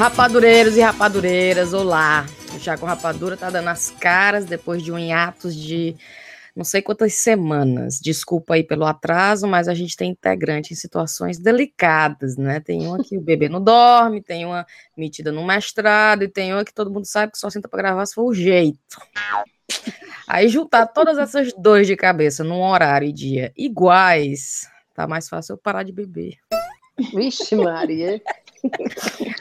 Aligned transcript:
Rapadureiros 0.00 0.78
e 0.78 0.80
rapadureiras, 0.80 1.74
olá. 1.74 2.24
O 2.56 2.58
Chá 2.58 2.74
com 2.78 2.86
Rapadura 2.86 3.36
tá 3.36 3.50
dando 3.50 3.68
as 3.68 3.90
caras 3.90 4.46
depois 4.46 4.82
de 4.82 4.90
um 4.90 4.98
hiatus 4.98 5.54
de 5.54 5.94
não 6.56 6.64
sei 6.64 6.80
quantas 6.80 7.12
semanas. 7.16 8.00
Desculpa 8.00 8.54
aí 8.54 8.64
pelo 8.64 8.86
atraso, 8.86 9.46
mas 9.46 9.68
a 9.68 9.74
gente 9.74 9.94
tem 9.94 10.12
integrante 10.12 10.72
em 10.72 10.76
situações 10.76 11.38
delicadas, 11.38 12.38
né? 12.38 12.60
Tem 12.60 12.86
uma 12.86 13.04
que 13.04 13.18
o 13.18 13.20
bebê 13.20 13.46
não 13.50 13.62
dorme, 13.62 14.22
tem 14.22 14.46
uma 14.46 14.66
metida 14.96 15.30
no 15.30 15.44
mestrado, 15.44 16.22
e 16.22 16.28
tem 16.28 16.50
uma 16.54 16.64
que 16.64 16.72
todo 16.72 16.90
mundo 16.90 17.04
sabe 17.04 17.32
que 17.32 17.38
só 17.38 17.50
senta 17.50 17.68
para 17.68 17.82
gravar 17.82 18.06
se 18.06 18.14
for 18.14 18.24
o 18.24 18.32
jeito. 18.32 18.98
Aí 20.26 20.48
juntar 20.48 20.86
todas 20.86 21.18
essas 21.18 21.52
dores 21.52 21.86
de 21.86 21.94
cabeça 21.94 22.42
num 22.42 22.62
horário 22.62 23.06
e 23.06 23.12
dia 23.12 23.52
iguais, 23.54 24.66
tá 24.94 25.06
mais 25.06 25.28
fácil 25.28 25.52
eu 25.52 25.58
parar 25.58 25.82
de 25.82 25.92
beber. 25.92 26.38
Vixe, 27.14 27.54
Maria. 27.54 28.22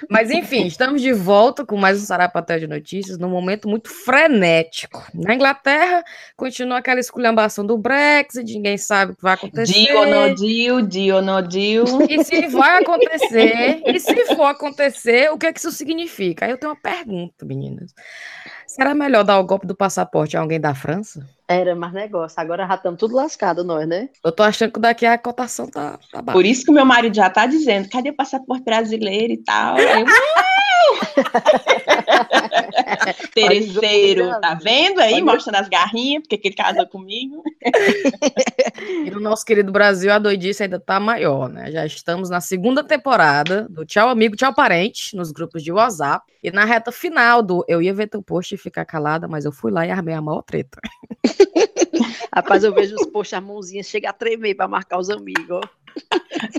Mas 0.10 0.32
enfim, 0.32 0.66
estamos 0.66 1.02
de 1.02 1.14
volta 1.14 1.66
com 1.66 1.78
mais 1.78 2.02
um 2.02 2.06
Sarapatel 2.06 2.60
de 2.60 2.68
Notícias, 2.68 3.18
num 3.18 3.30
momento 3.30 3.68
muito 3.68 3.90
frenético. 3.90 5.06
Na 5.14 5.36
Inglaterra, 5.36 6.04
continua 6.36 6.78
aquela 6.78 7.00
esculhambação 7.00 7.66
do 7.66 7.78
Brexit, 7.78 8.54
ninguém 8.54 8.78
sabe 8.78 9.12
o 9.12 9.16
que 9.16 9.22
vai 9.22 9.34
acontecer. 9.34 9.74
Dio 9.74 10.06
no 10.06 10.36
dio, 10.36 10.82
dio 10.82 11.22
no 11.22 11.42
dio. 11.42 11.84
E 12.10 12.24
se 12.24 12.48
vai 12.48 12.82
acontecer, 12.82 13.82
e 13.86 14.00
se 14.00 14.36
for 14.36 14.46
acontecer, 14.46 15.32
o 15.32 15.38
que 15.38 15.48
é 15.48 15.54
que 15.54 15.60
isso 15.60 15.72
significa? 15.72 16.46
Aí 16.46 16.52
eu 16.52 16.58
tenho 16.58 16.72
uma 16.72 16.82
pergunta, 16.82 17.46
meninas. 17.46 17.94
Será 18.70 18.94
melhor 18.94 19.24
dar 19.24 19.40
o 19.40 19.44
golpe 19.44 19.66
do 19.66 19.74
passaporte 19.74 20.38
a 20.38 20.42
alguém 20.42 20.62
da 20.62 20.76
França? 20.76 21.28
Era 21.48 21.76
mais 21.76 21.92
negócio. 21.92 22.40
Agora 22.40 22.68
já 22.68 22.76
estamos 22.76 23.00
tudo 23.00 23.16
lascado, 23.16 23.64
nós, 23.64 23.88
né? 23.88 24.10
Eu 24.24 24.32
tô 24.32 24.44
achando 24.44 24.74
que 24.74 24.80
daqui 24.80 25.08
a 25.08 25.18
cotação 25.18 25.66
tá, 25.66 25.98
tá 26.12 26.22
baixa. 26.22 26.38
Por 26.38 26.46
isso 26.46 26.66
que 26.66 26.70
o 26.70 26.74
meu 26.76 26.86
marido 26.86 27.16
já 27.16 27.32
tá 27.32 27.48
dizendo, 27.48 27.90
cadê 27.90 28.12
o 28.12 28.16
passaporte 28.16 28.64
brasileiro 28.64 29.34
e 29.34 29.38
tal? 29.38 29.76
Eu, 29.80 30.06
Terceiro, 33.34 34.40
tá 34.40 34.54
vendo 34.54 35.00
aí? 35.00 35.22
Mostrando 35.22 35.56
as 35.56 35.70
garrinhas, 35.70 36.24
porque 36.28 36.48
ele 36.48 36.56
casou 36.56 36.88
comigo. 36.88 37.44
E 39.06 39.12
no 39.12 39.20
nosso 39.20 39.46
querido 39.46 39.74
Brasil, 39.74 40.12
a 40.12 40.18
doidice 40.18 40.64
ainda 40.64 40.80
tá 40.80 41.00
maior, 41.00 41.50
né? 41.50 41.70
Já 41.70 41.86
estamos 41.86 42.30
na 42.30 42.40
segunda 42.40 42.82
temporada 42.82 43.68
do 43.70 43.86
Tchau 43.86 44.08
Amigo, 44.08 44.38
Tchau 44.38 44.54
Parente, 44.54 45.16
nos 45.16 45.32
grupos 45.32 45.64
de 45.64 45.72
WhatsApp. 45.72 46.26
E 46.42 46.50
na 46.50 46.64
reta 46.64 46.92
final 46.92 47.44
do 47.44 47.66
Eu 47.68 47.82
ia 47.82 47.94
ver 47.94 48.08
teu 48.08 48.24
post 48.24 48.56
e 48.56 48.58
ficar 48.60 48.86
calada, 48.86 49.28
mas 49.28 49.46
eu 49.46 49.52
fui 49.52 49.72
lá 49.72 49.86
e 49.86 49.92
armei 49.92 50.14
a 50.14 50.22
maior 50.22 50.42
treta. 50.42 50.80
Rapaz, 52.34 52.64
eu 52.64 52.74
vejo 52.74 52.96
os 52.96 53.06
posts, 53.08 53.38
a 53.38 53.42
mãozinha 53.42 53.84
chega 53.84 54.10
a 54.10 54.14
tremer 54.14 54.56
para 54.56 54.68
marcar 54.68 55.00
os 55.00 55.10
amigos. 55.10 55.62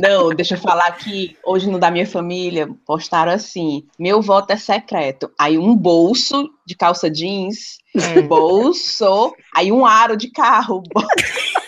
Não, 0.01 0.31
deixa 0.31 0.55
eu 0.55 0.59
falar 0.59 0.91
que 0.93 1.37
hoje 1.45 1.69
no 1.71 1.79
da 1.79 1.91
minha 1.91 2.07
família 2.07 2.69
postaram 2.85 3.33
assim: 3.33 3.87
meu 3.99 4.21
voto 4.21 4.53
é 4.53 4.57
secreto. 4.57 5.31
Aí 5.39 5.57
um 5.57 5.77
bolso 5.77 6.51
de 6.67 6.75
calça 6.75 7.11
jeans, 7.11 7.79
um 8.17 8.27
bolso, 8.27 9.35
aí 9.55 9.71
um 9.71 9.87
aro 9.87 10.17
de 10.17 10.31
carro. 10.31 10.83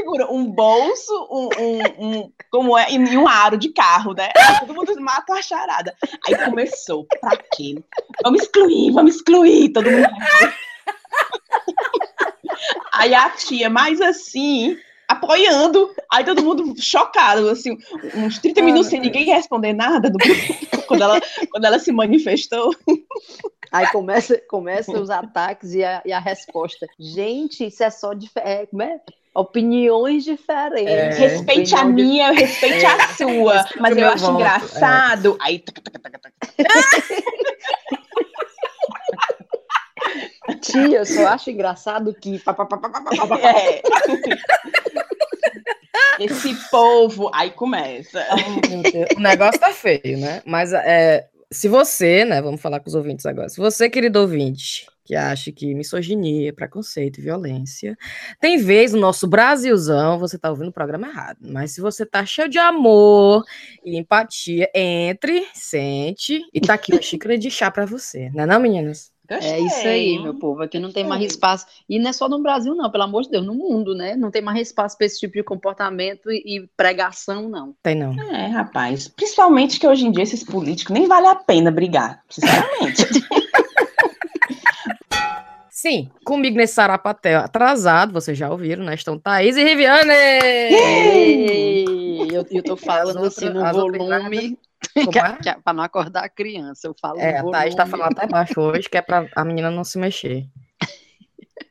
Figuras, 0.00 0.28
um 0.30 0.46
bolso, 0.46 1.12
um, 1.30 1.48
um, 1.58 2.06
um- 2.18 2.32
como 2.50 2.76
é, 2.76 2.90
e 2.90 3.16
um 3.18 3.28
aro 3.28 3.56
de 3.56 3.68
carro, 3.70 4.12
né? 4.14 4.30
Aí 4.36 4.60
todo 4.60 4.74
mundo 4.74 5.00
mata 5.00 5.34
a 5.34 5.42
charada. 5.42 5.94
Aí 6.26 6.34
começou, 6.44 7.06
pra 7.20 7.36
quê? 7.52 7.76
Vamos 8.24 8.42
excluir, 8.42 8.92
vamos 8.92 9.16
excluir, 9.16 9.72
todo 9.72 9.90
mundo. 9.90 10.08
Aí 12.92 13.14
a 13.14 13.30
tia, 13.30 13.70
mais 13.70 14.00
assim, 14.00 14.76
apoiando, 15.08 15.90
aí 16.12 16.24
todo 16.24 16.42
mundo 16.42 16.74
chocado, 16.80 17.48
assim, 17.48 17.76
uns 18.14 18.38
30 18.38 18.62
minutos 18.62 18.88
sem 18.88 19.00
ninguém 19.00 19.24
responder 19.24 19.72
nada 19.72 20.10
do 20.10 20.18
quando 20.86 21.02
ela, 21.02 21.20
quando 21.50 21.64
ela 21.64 21.78
se 21.78 21.92
manifestou. 21.92 22.74
Aí 23.72 23.86
começa, 23.88 24.38
começa 24.48 24.92
os 24.92 25.08
ataques 25.10 25.74
e 25.74 25.84
a, 25.84 26.02
e 26.04 26.12
a 26.12 26.18
resposta. 26.18 26.86
Gente, 26.98 27.66
isso 27.66 27.82
é 27.82 27.90
só 27.90 28.12
é, 28.36 28.66
como 28.66 28.82
é? 28.82 29.00
opiniões 29.34 30.24
diferentes. 30.24 30.92
É. 30.92 31.10
Respeite 31.10 31.74
a 31.74 31.78
Opinião 31.78 31.94
de- 31.94 32.02
minha, 32.02 32.32
respeite 32.32 32.84
a 32.84 33.08
sua, 33.14 33.64
mas 33.78 33.96
eu 33.96 34.08
acho 34.08 34.24
voto, 34.26 34.34
engraçado. 34.34 35.38
Aí, 35.40 35.60
tac, 35.60 35.80
tac. 35.82 36.00
Tia, 40.60 40.98
eu 40.98 41.06
só 41.06 41.28
acho 41.28 41.50
engraçado 41.50 42.12
que. 42.14 42.40
É. 43.42 43.82
Esse 46.18 46.54
povo, 46.70 47.30
aí 47.32 47.50
começa. 47.50 48.24
Meu 48.68 48.82
Deus, 48.82 49.08
O 49.16 49.20
negócio 49.20 49.60
tá 49.60 49.72
feio, 49.72 50.18
né? 50.18 50.42
Mas 50.44 50.72
é, 50.72 51.28
se 51.52 51.68
você, 51.68 52.24
né? 52.24 52.40
Vamos 52.40 52.60
falar 52.60 52.80
com 52.80 52.88
os 52.88 52.94
ouvintes 52.94 53.26
agora. 53.26 53.48
Se 53.48 53.58
você, 53.58 53.90
querido 53.90 54.20
ouvinte, 54.20 54.86
que 55.04 55.16
acha 55.16 55.50
que 55.50 55.74
misoginia, 55.74 56.52
preconceito 56.52 57.18
e 57.18 57.22
violência 57.22 57.98
tem 58.40 58.58
vez 58.58 58.92
no 58.92 59.00
nosso 59.00 59.26
Brasilzão, 59.26 60.18
você 60.18 60.38
tá 60.38 60.48
ouvindo 60.50 60.68
o 60.68 60.72
programa 60.72 61.08
errado. 61.08 61.38
Mas 61.40 61.72
se 61.72 61.80
você 61.80 62.06
tá 62.06 62.24
cheio 62.24 62.48
de 62.48 62.58
amor 62.58 63.44
e 63.84 63.98
empatia, 63.98 64.70
entre, 64.74 65.46
sente 65.52 66.40
e 66.54 66.60
tá 66.60 66.74
aqui 66.74 66.92
uma 66.92 67.02
xícara 67.02 67.36
de 67.36 67.50
chá 67.50 67.70
pra 67.70 67.84
você, 67.84 68.30
né, 68.30 68.46
não, 68.46 68.60
meninas? 68.60 69.12
É 69.30 69.60
isso 69.60 69.86
aí, 69.86 70.18
meu 70.18 70.34
povo. 70.34 70.60
Aqui 70.62 70.80
não 70.80 70.90
tem 70.90 71.04
mais 71.04 71.22
espaço. 71.22 71.64
E 71.88 72.00
não 72.00 72.10
é 72.10 72.12
só 72.12 72.28
no 72.28 72.42
Brasil, 72.42 72.74
não, 72.74 72.90
pelo 72.90 73.04
amor 73.04 73.22
de 73.22 73.30
Deus, 73.30 73.46
no 73.46 73.54
mundo, 73.54 73.94
né? 73.94 74.16
Não 74.16 74.28
tem 74.30 74.42
mais 74.42 74.58
espaço 74.58 74.96
para 74.96 75.06
esse 75.06 75.20
tipo 75.20 75.34
de 75.34 75.44
comportamento 75.44 76.30
e, 76.30 76.68
pregação, 76.76 77.48
não. 77.48 77.74
Tem 77.80 77.94
não. 77.94 78.12
É, 78.34 78.48
rapaz. 78.48 79.06
Principalmente 79.06 79.78
que 79.78 79.86
hoje 79.86 80.04
em 80.04 80.10
dia 80.10 80.24
esses 80.24 80.42
políticos 80.42 80.92
nem 80.92 81.06
vale 81.06 81.28
a 81.28 81.36
pena 81.36 81.70
brigar, 81.70 82.24
sinceramente. 82.28 83.04
Sim, 85.70 86.10
comigo 86.24 86.56
nesse 86.58 86.74
sarapatel 86.74 87.40
atrasado, 87.40 88.12
vocês 88.12 88.36
já 88.36 88.50
ouviram, 88.50 88.84
né? 88.84 88.94
Estão 88.94 89.18
Thaís 89.18 89.56
e 89.56 89.64
Riviane! 89.64 90.10
Ei, 90.12 91.84
eu, 92.30 92.44
eu 92.50 92.62
tô 92.62 92.76
falando 92.76 93.24
assim 93.24 93.48
no 93.48 93.64
volume 93.72 94.58
é? 95.46 95.54
para 95.62 95.72
não 95.72 95.82
acordar 95.82 96.24
a 96.24 96.28
criança. 96.28 96.86
Eu 96.86 96.94
falo 97.00 97.20
É, 97.20 97.38
a 97.38 97.44
Thaís 97.44 97.74
tá 97.74 97.86
falando 97.86 98.12
até 98.12 98.26
baixo 98.26 98.60
hoje, 98.60 98.88
que 98.88 98.96
é 98.96 99.02
pra 99.02 99.26
a 99.34 99.44
menina 99.44 99.70
não 99.70 99.84
se 99.84 99.98
mexer. 99.98 100.46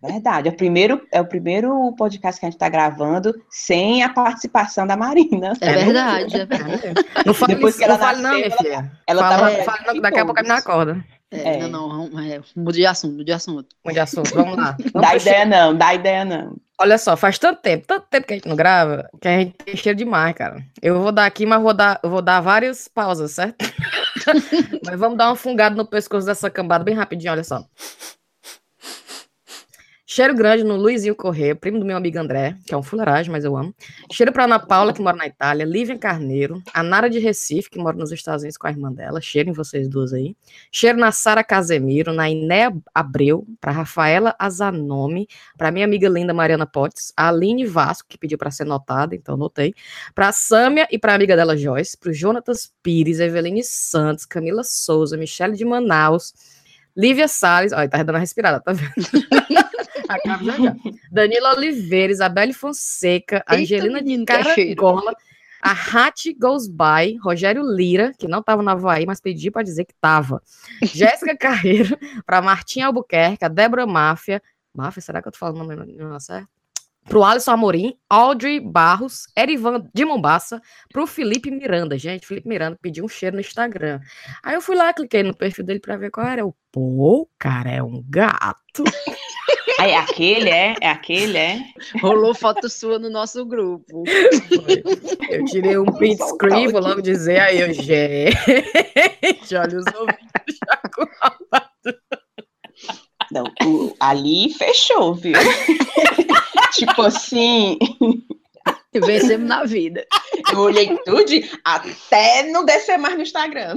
Verdade. 0.01 0.47
É 0.47 0.51
o, 0.51 0.55
primeiro, 0.55 1.01
é 1.11 1.19
o 1.19 1.25
primeiro 1.25 1.93
podcast 1.97 2.39
que 2.39 2.45
a 2.45 2.49
gente 2.49 2.59
tá 2.59 2.69
gravando 2.69 3.33
sem 3.49 4.01
a 4.01 4.09
participação 4.09 4.87
da 4.87 4.95
Marina. 4.95 5.53
É 5.59 5.73
verdade, 5.73 6.39
é 6.39 6.45
verdade. 6.45 6.93
Não 7.25 7.33
fale, 7.33 7.55
Depois 7.55 7.75
isso, 7.75 7.79
que 7.79 7.83
ela 7.83 7.97
não 7.97 8.05
fale 8.05 8.21
não, 8.21 8.29
nasceu, 8.31 8.45
minha 8.45 8.57
filha. 8.57 8.91
ela 9.05 9.21
fala, 9.21 9.51
tava 9.51 9.63
fala 9.63 9.93
não, 9.93 10.01
daqui 10.01 10.19
a 10.19 10.25
pouco 10.25 10.39
a 10.39 10.43
menina 10.43 10.59
acorda. 10.59 11.05
É, 11.31 11.59
É. 11.59 11.67
Não, 11.67 12.07
não, 12.09 12.19
é, 12.19 12.41
muda 12.55 12.73
de 12.73 12.85
assunto, 12.85 13.11
muda 13.11 13.23
de 13.25 13.31
assunto. 13.31 13.75
Mude 13.85 13.93
de 13.93 13.99
assunto, 13.99 14.33
vamos 14.33 14.57
lá. 14.57 14.75
Vamos 14.93 15.07
Dá 15.07 15.15
ideia 15.15 15.45
não, 15.45 15.77
dá 15.77 15.93
ideia 15.93 16.25
não. 16.25 16.55
Olha 16.81 16.97
só, 16.97 17.17
faz 17.17 17.37
tanto 17.37 17.61
tempo, 17.61 17.85
tanto 17.85 18.07
tempo 18.09 18.25
que 18.25 18.33
a 18.33 18.37
gente 18.37 18.47
não 18.47 18.55
grava, 18.55 19.09
que 19.21 19.27
a 19.27 19.37
gente 19.39 19.53
tem 19.53 19.75
cheiro 19.75 19.97
demais, 19.97 20.33
cara. 20.33 20.63
Eu 20.81 21.01
vou 21.01 21.11
dar 21.11 21.25
aqui, 21.25 21.45
mas 21.45 21.61
vou 21.61 21.73
dar, 21.73 21.99
vou 22.01 22.21
dar 22.21 22.39
várias 22.39 22.87
pausas, 22.87 23.31
certo? 23.31 23.57
mas 24.85 24.97
vamos 24.97 25.17
dar 25.17 25.29
uma 25.29 25.35
fungada 25.35 25.75
no 25.75 25.85
pescoço 25.85 26.25
dessa 26.25 26.49
cambada 26.49 26.83
bem 26.83 26.95
rapidinho, 26.95 27.33
olha 27.33 27.43
só. 27.43 27.65
Cheiro 30.11 30.33
grande 30.33 30.63
no 30.63 30.75
Luizinho 30.75 31.15
Corrêa, 31.15 31.55
primo 31.55 31.77
do 31.77 31.85
meu 31.85 31.95
amigo 31.95 32.17
André, 32.17 32.57
que 32.65 32.73
é 32.73 32.77
um 32.77 32.81
fuleiragem, 32.81 33.31
mas 33.31 33.45
eu 33.45 33.55
amo. 33.55 33.71
Cheiro 34.11 34.33
pra 34.33 34.45
Ana 34.45 34.57
Paula, 34.57 34.91
que 34.91 34.99
mora 34.99 35.15
na 35.15 35.27
Itália, 35.27 35.63
Lívia 35.63 35.99
Carneiro, 35.99 36.63
a 36.73 36.81
Nara 36.81 37.07
de 37.07 37.19
Recife, 37.19 37.69
que 37.69 37.77
mora 37.77 37.95
nos 37.95 38.11
Estados 38.11 38.41
Unidos 38.41 38.57
com 38.57 38.65
a 38.65 38.71
irmã 38.71 38.91
dela. 38.91 39.21
Cheiro 39.21 39.51
em 39.51 39.53
vocês 39.53 39.87
duas 39.87 40.11
aí. 40.11 40.35
Cheiro 40.71 40.97
na 40.97 41.11
Sara 41.11 41.43
Casemiro, 41.43 42.11
na 42.11 42.27
Iné 42.27 42.73
Abreu, 42.91 43.45
pra 43.61 43.71
Rafaela 43.71 44.35
Azanome, 44.39 45.27
para 45.55 45.69
minha 45.69 45.85
amiga 45.85 46.09
linda 46.09 46.33
Mariana 46.33 46.65
Potts, 46.65 47.13
a 47.15 47.29
Aline 47.29 47.67
Vasco, 47.67 48.09
que 48.09 48.17
pediu 48.17 48.39
para 48.39 48.49
ser 48.49 48.65
notada, 48.65 49.13
então 49.13 49.37
notei, 49.37 49.75
para 50.15 50.31
Sâmia 50.31 50.87
e 50.89 50.97
para 50.97 51.13
amiga 51.13 51.35
dela 51.35 51.55
Joyce, 51.55 51.95
para 51.95 52.09
o 52.09 52.13
Jonatas 52.13 52.73
Pires, 52.81 53.19
Eveline 53.19 53.63
Santos, 53.63 54.25
Camila 54.25 54.63
Souza, 54.63 55.15
Michele 55.15 55.55
de 55.55 55.63
Manaus, 55.63 56.33
Lívia 56.97 57.27
Salles, 57.27 57.71
olha, 57.73 57.87
tá 57.87 57.99
dando 57.99 58.09
uma 58.09 58.19
respirada, 58.19 58.59
tá 58.59 58.73
vendo? 58.73 58.89
Já. 60.09 60.75
Danila 61.11 61.55
Oliveira, 61.55 62.11
Isabelle 62.11 62.53
Fonseca, 62.53 63.43
Eita, 63.47 63.55
Angelina 63.55 64.01
de. 64.01 64.25
Caragola, 64.25 65.13
a 65.61 65.71
Hattie 65.71 66.33
Goes 66.33 66.67
By, 66.67 67.17
Rogério 67.21 67.63
Lira, 67.63 68.13
que 68.17 68.27
não 68.27 68.39
estava 68.39 68.63
na 68.63 68.71
Havaí, 68.71 69.05
mas 69.05 69.19
pedi 69.19 69.51
para 69.51 69.63
dizer 69.63 69.85
que 69.85 69.93
estava. 69.93 70.41
Jéssica 70.81 71.35
Carreiro, 71.37 71.97
para 72.25 72.41
Martinha 72.41 72.87
Albuquerque, 72.87 73.45
a 73.45 73.49
Débora 73.49 73.85
Máfia. 73.85 74.41
Máfia, 74.73 75.01
será 75.01 75.21
que 75.21 75.27
eu 75.27 75.31
tô 75.31 75.37
falando 75.37 75.61
o 75.61 75.75
nome 75.75 76.21
certo? 76.21 76.47
Pro 77.05 77.23
Alisson 77.23 77.51
Amorim, 77.51 77.97
Audrey 78.07 78.59
Barros, 78.59 79.25
Erivan 79.35 79.83
de 79.93 80.05
Mombaça, 80.05 80.61
pro 80.93 81.07
Felipe 81.07 81.49
Miranda. 81.49 81.97
Gente, 81.97 82.27
Felipe 82.27 82.47
Miranda 82.47 82.77
pediu 82.79 83.03
um 83.03 83.07
cheiro 83.07 83.35
no 83.35 83.41
Instagram. 83.41 83.99
Aí 84.43 84.53
eu 84.53 84.61
fui 84.61 84.75
lá, 84.75 84.93
cliquei 84.93 85.23
no 85.23 85.35
perfil 85.35 85.65
dele 85.65 85.79
para 85.79 85.97
ver 85.97 86.11
qual 86.11 86.27
era. 86.27 86.41
Eu, 86.41 86.55
pô, 86.71 87.21
o 87.21 87.29
cara 87.39 87.71
é 87.71 87.81
um 87.81 88.03
gato. 88.07 88.83
Ah, 89.79 89.87
é 89.87 89.95
aquele, 89.95 90.49
é? 90.49 90.75
É 90.81 90.89
aquele, 90.89 91.37
é? 91.37 91.63
Rolou 92.01 92.35
foto 92.35 92.69
sua 92.69 92.99
no 92.99 93.09
nosso 93.09 93.45
grupo. 93.45 94.03
Eu 95.29 95.45
tirei 95.45 95.77
um 95.77 95.85
print 95.85 96.21
screen, 96.21 96.67
vou 96.67 96.81
logo 96.81 97.01
dizer 97.01 97.39
aí, 97.39 97.61
eu, 97.61 97.73
gente, 97.73 99.55
olha 99.55 99.77
os 99.77 99.85
ouvidos 99.95 100.59
já 100.67 100.81
com 100.93 101.05
Não, 103.31 103.45
o, 103.65 103.95
ali 104.01 104.53
fechou, 104.53 105.15
viu? 105.15 105.37
tipo 106.73 107.01
assim. 107.01 107.77
Vencemos 108.93 109.47
na 109.47 109.63
vida. 109.63 110.05
Eu 110.51 110.59
olhei 110.59 110.97
tudo 111.05 111.31
até 111.63 112.43
não 112.43 112.65
descer 112.65 112.97
mais 112.97 113.15
no 113.15 113.21
Instagram. 113.21 113.75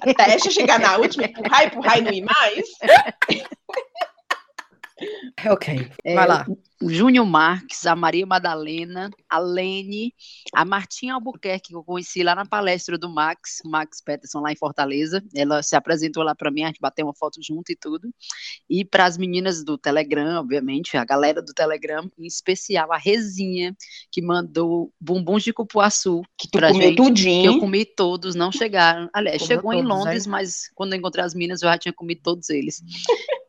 até 0.00 0.38
chegar 0.38 0.78
na 0.78 0.96
última, 0.96 1.26
empurrar, 1.26 1.66
empurrar 1.66 1.98
e 1.98 2.02
não 2.02 2.12
ir 2.12 2.24
mais. 2.24 2.68
Ok, 5.50 5.88
vai 6.04 6.26
lá. 6.26 6.46
o 6.82 6.90
Júnior 6.90 7.26
Marques, 7.26 7.86
a 7.86 7.94
Maria 7.94 8.26
Madalena, 8.26 9.10
a 9.28 9.38
Lene, 9.38 10.12
a 10.52 10.64
Martinha 10.64 11.14
Albuquerque, 11.14 11.68
que 11.68 11.74
eu 11.74 11.82
conheci 11.84 12.22
lá 12.22 12.34
na 12.34 12.44
palestra 12.44 12.98
do 12.98 13.08
Max, 13.08 13.58
Max 13.64 14.00
Peterson, 14.00 14.40
lá 14.40 14.52
em 14.52 14.56
Fortaleza. 14.56 15.22
Ela 15.34 15.62
se 15.62 15.76
apresentou 15.76 16.22
lá 16.22 16.34
para 16.34 16.50
mim, 16.50 16.62
a 16.62 16.66
gente 16.66 16.80
bateu 16.80 17.06
uma 17.06 17.14
foto 17.14 17.40
junto 17.42 17.70
e 17.70 17.76
tudo. 17.76 18.08
E 18.68 18.84
para 18.84 19.06
as 19.06 19.16
meninas 19.16 19.64
do 19.64 19.78
Telegram, 19.78 20.40
obviamente, 20.40 20.96
a 20.96 21.04
galera 21.04 21.40
do 21.40 21.52
Telegram, 21.52 22.10
em 22.18 22.26
especial 22.26 22.92
a 22.92 22.98
Rezinha, 22.98 23.76
que 24.10 24.20
mandou 24.20 24.92
bumbums 25.00 25.42
de 25.42 25.52
cupuaçu. 25.52 26.22
Que 26.36 26.48
tu 26.48 26.58
comeu 26.60 26.74
gente, 26.74 26.96
tudinho. 26.96 27.42
Que 27.42 27.56
eu 27.56 27.60
comi 27.60 27.84
todos, 27.84 28.34
não 28.34 28.52
chegaram. 28.52 29.08
Aliás, 29.12 29.42
chegou 29.42 29.72
em 29.72 29.82
todos, 29.82 29.98
Londres, 29.98 30.26
mas 30.26 30.70
quando 30.74 30.92
eu 30.92 30.98
encontrei 30.98 31.24
as 31.24 31.34
meninas, 31.34 31.62
eu 31.62 31.68
já 31.68 31.78
tinha 31.78 31.92
comido 31.92 32.20
todos 32.22 32.50
eles. 32.50 32.82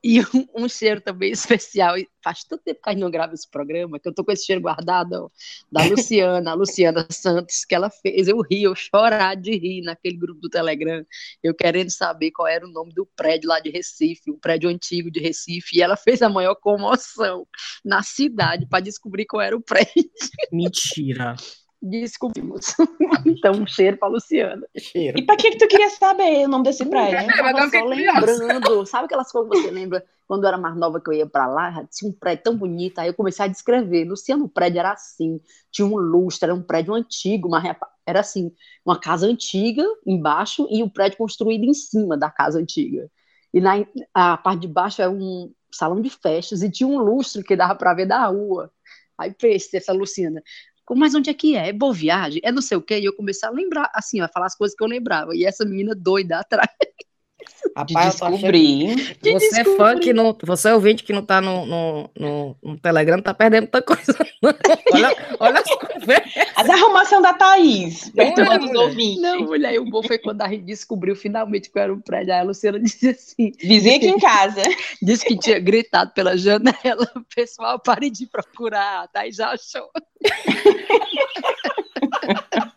E 0.03 0.19
um, 0.33 0.63
um 0.63 0.69
cheiro 0.69 1.01
também 1.01 1.31
especial. 1.31 1.97
E 1.97 2.07
faz 2.23 2.43
tanto 2.43 2.63
tempo 2.63 2.81
que 2.81 2.89
a 2.89 2.93
gente 2.93 3.01
não 3.01 3.11
grava 3.11 3.33
esse 3.33 3.49
programa 3.49 3.99
que 3.99 4.07
eu 4.07 4.13
tô 4.13 4.23
com 4.23 4.31
esse 4.31 4.45
cheiro 4.45 4.61
guardado 4.61 5.13
ó, 5.13 5.29
da 5.71 5.83
Luciana, 5.87 6.51
a 6.51 6.53
Luciana 6.53 7.07
Santos, 7.09 7.65
que 7.65 7.75
ela 7.75 7.89
fez 7.89 8.27
eu 8.27 8.41
rir, 8.41 8.63
eu 8.63 8.75
chorar 8.75 9.35
de 9.35 9.57
rir 9.57 9.81
naquele 9.81 10.17
grupo 10.17 10.39
do 10.41 10.49
Telegram, 10.49 11.05
eu 11.43 11.53
querendo 11.53 11.89
saber 11.89 12.31
qual 12.31 12.47
era 12.47 12.65
o 12.65 12.71
nome 12.71 12.93
do 12.93 13.05
prédio 13.15 13.49
lá 13.49 13.59
de 13.59 13.69
Recife, 13.69 14.31
o 14.31 14.37
prédio 14.37 14.69
antigo 14.69 15.09
de 15.11 15.19
Recife, 15.19 15.77
e 15.77 15.81
ela 15.81 15.95
fez 15.95 16.21
a 16.21 16.29
maior 16.29 16.55
comoção 16.55 17.47
na 17.83 18.03
cidade 18.03 18.65
para 18.67 18.79
descobrir 18.81 19.25
qual 19.25 19.41
era 19.41 19.55
o 19.55 19.61
prédio. 19.63 20.09
Mentira. 20.51 21.35
Descobrimos. 21.81 22.75
Então, 23.25 23.53
um 23.53 23.67
cheiro 23.67 23.97
para 23.97 24.07
Luciana. 24.07 24.65
Cheiro. 24.77 25.19
E 25.19 25.25
pra 25.25 25.35
que, 25.35 25.51
que 25.51 25.57
tu 25.57 25.67
queria 25.67 25.89
saber 25.89 26.45
o 26.45 26.47
nome 26.47 26.63
desse 26.63 26.85
prédio? 26.85 27.17
É, 27.17 27.23
Eu 27.25 27.53
tava 27.53 27.69
só 27.69 27.85
lembrando, 27.85 28.85
sabe 28.85 29.05
aquelas 29.05 29.31
coisas 29.31 29.51
que 29.51 29.61
você 29.61 29.71
lembra 29.71 30.05
quando 30.27 30.43
eu 30.43 30.47
era 30.47 30.57
mais 30.57 30.75
nova 30.77 31.01
que 31.01 31.09
eu 31.09 31.13
ia 31.13 31.25
pra 31.25 31.47
lá, 31.47 31.85
tinha 31.91 32.09
um 32.09 32.13
prédio 32.13 32.43
tão 32.43 32.55
bonito, 32.55 32.99
aí 32.99 33.07
eu 33.07 33.13
comecei 33.15 33.45
a 33.45 33.47
descrever, 33.47 34.05
Luciano, 34.05 34.45
o 34.45 34.49
prédio 34.49 34.79
era 34.79 34.91
assim, 34.91 35.41
tinha 35.71 35.87
um 35.87 35.95
lustre, 35.97 36.45
era 36.45 36.53
um 36.53 36.61
prédio 36.61 36.93
antigo, 36.93 37.49
mas 37.49 37.75
era 38.05 38.19
assim, 38.19 38.51
uma 38.85 38.99
casa 38.99 39.25
antiga 39.25 39.83
embaixo 40.05 40.67
e 40.69 40.83
o 40.83 40.89
prédio 40.89 41.17
construído 41.17 41.65
em 41.65 41.73
cima 41.73 42.15
da 42.15 42.29
casa 42.29 42.59
antiga. 42.59 43.09
E 43.51 43.59
na 43.59 43.85
a 44.13 44.37
parte 44.37 44.61
de 44.61 44.67
baixo 44.67 45.01
era 45.01 45.09
um 45.09 45.51
salão 45.71 45.99
de 45.99 46.11
festas 46.11 46.61
e 46.61 46.69
tinha 46.69 46.87
um 46.87 46.99
lustre 46.99 47.43
que 47.43 47.55
dava 47.55 47.75
pra 47.75 47.93
ver 47.93 48.05
da 48.05 48.25
rua. 48.27 48.71
Aí 49.17 49.33
pensei, 49.33 49.79
essa 49.79 49.91
Luciana, 49.91 50.41
mas 50.95 51.15
onde 51.15 51.29
é 51.29 51.33
que 51.33 51.55
é? 51.55 51.69
É 51.69 51.73
Boa 51.73 51.93
Viagem? 51.93 52.41
É 52.43 52.51
não 52.51 52.61
sei 52.61 52.77
o 52.77 52.81
quê? 52.81 52.99
E 52.99 53.05
eu 53.05 53.15
comecei 53.15 53.47
a 53.47 53.51
lembrar, 53.51 53.91
assim, 53.93 54.21
a 54.21 54.27
falar 54.27 54.47
as 54.47 54.55
coisas 54.55 54.75
que 54.75 54.83
eu 54.83 54.87
lembrava. 54.87 55.35
E 55.35 55.45
essa 55.45 55.65
menina 55.65 55.95
doida 55.95 56.39
atrás. 56.39 56.69
De 57.85 57.93
Rapaz, 57.93 58.15
achando- 58.15 58.31
descobrir. 58.33 59.17
de 59.21 59.33
Você 59.33 59.61
é 59.61 59.63
fã 59.75 59.97
que 59.99 60.13
não. 60.13 60.35
Você 60.43 60.69
é 60.69 60.73
ouvinte 60.73 61.03
que 61.03 61.13
não 61.13 61.23
tá 61.25 61.41
no, 61.41 61.65
no, 61.65 62.09
no, 62.17 62.55
no 62.63 62.77
Telegram, 62.79 63.21
tá 63.21 63.33
perdendo 63.33 63.63
muita 63.63 63.81
coisa. 63.81 64.15
olha, 64.93 65.15
olha 65.39 65.59
as 65.59 65.75
conversas. 65.75 66.33
As 66.55 66.69
arrumação 66.69 67.21
da 67.21 67.33
Thaís, 67.33 68.09
perturbando 68.09 68.65
os 68.65 68.71
mulher. 68.71 68.83
ouvintes. 68.83 69.21
Não, 69.21 69.39
mulher, 69.41 69.73
e 69.73 69.79
o 69.79 69.85
bom 69.85 70.01
foi 70.03 70.17
quando 70.17 70.41
a 70.41 70.47
gente 70.49 70.63
descobriu 70.63 71.15
finalmente 71.15 71.69
que 71.69 71.79
era 71.79 71.93
um 71.93 71.99
prédio. 72.01 72.33
Aí 72.33 72.39
a 72.39 72.43
Luciana 72.43 72.79
disse 72.83 73.09
assim: 73.09 73.51
Vizinha 73.61 73.97
aqui 73.97 74.07
em 74.07 74.19
casa. 74.19 74.61
disse 75.01 75.25
que 75.25 75.37
tinha 75.37 75.59
gritado 75.59 76.11
pela 76.13 76.37
janela. 76.37 77.09
Pessoal, 77.35 77.79
pare 77.79 78.09
de 78.09 78.25
procurar. 78.27 79.07
Tá 79.09 79.21
aí 79.21 79.31
já 79.31 79.51
achou. 79.51 79.89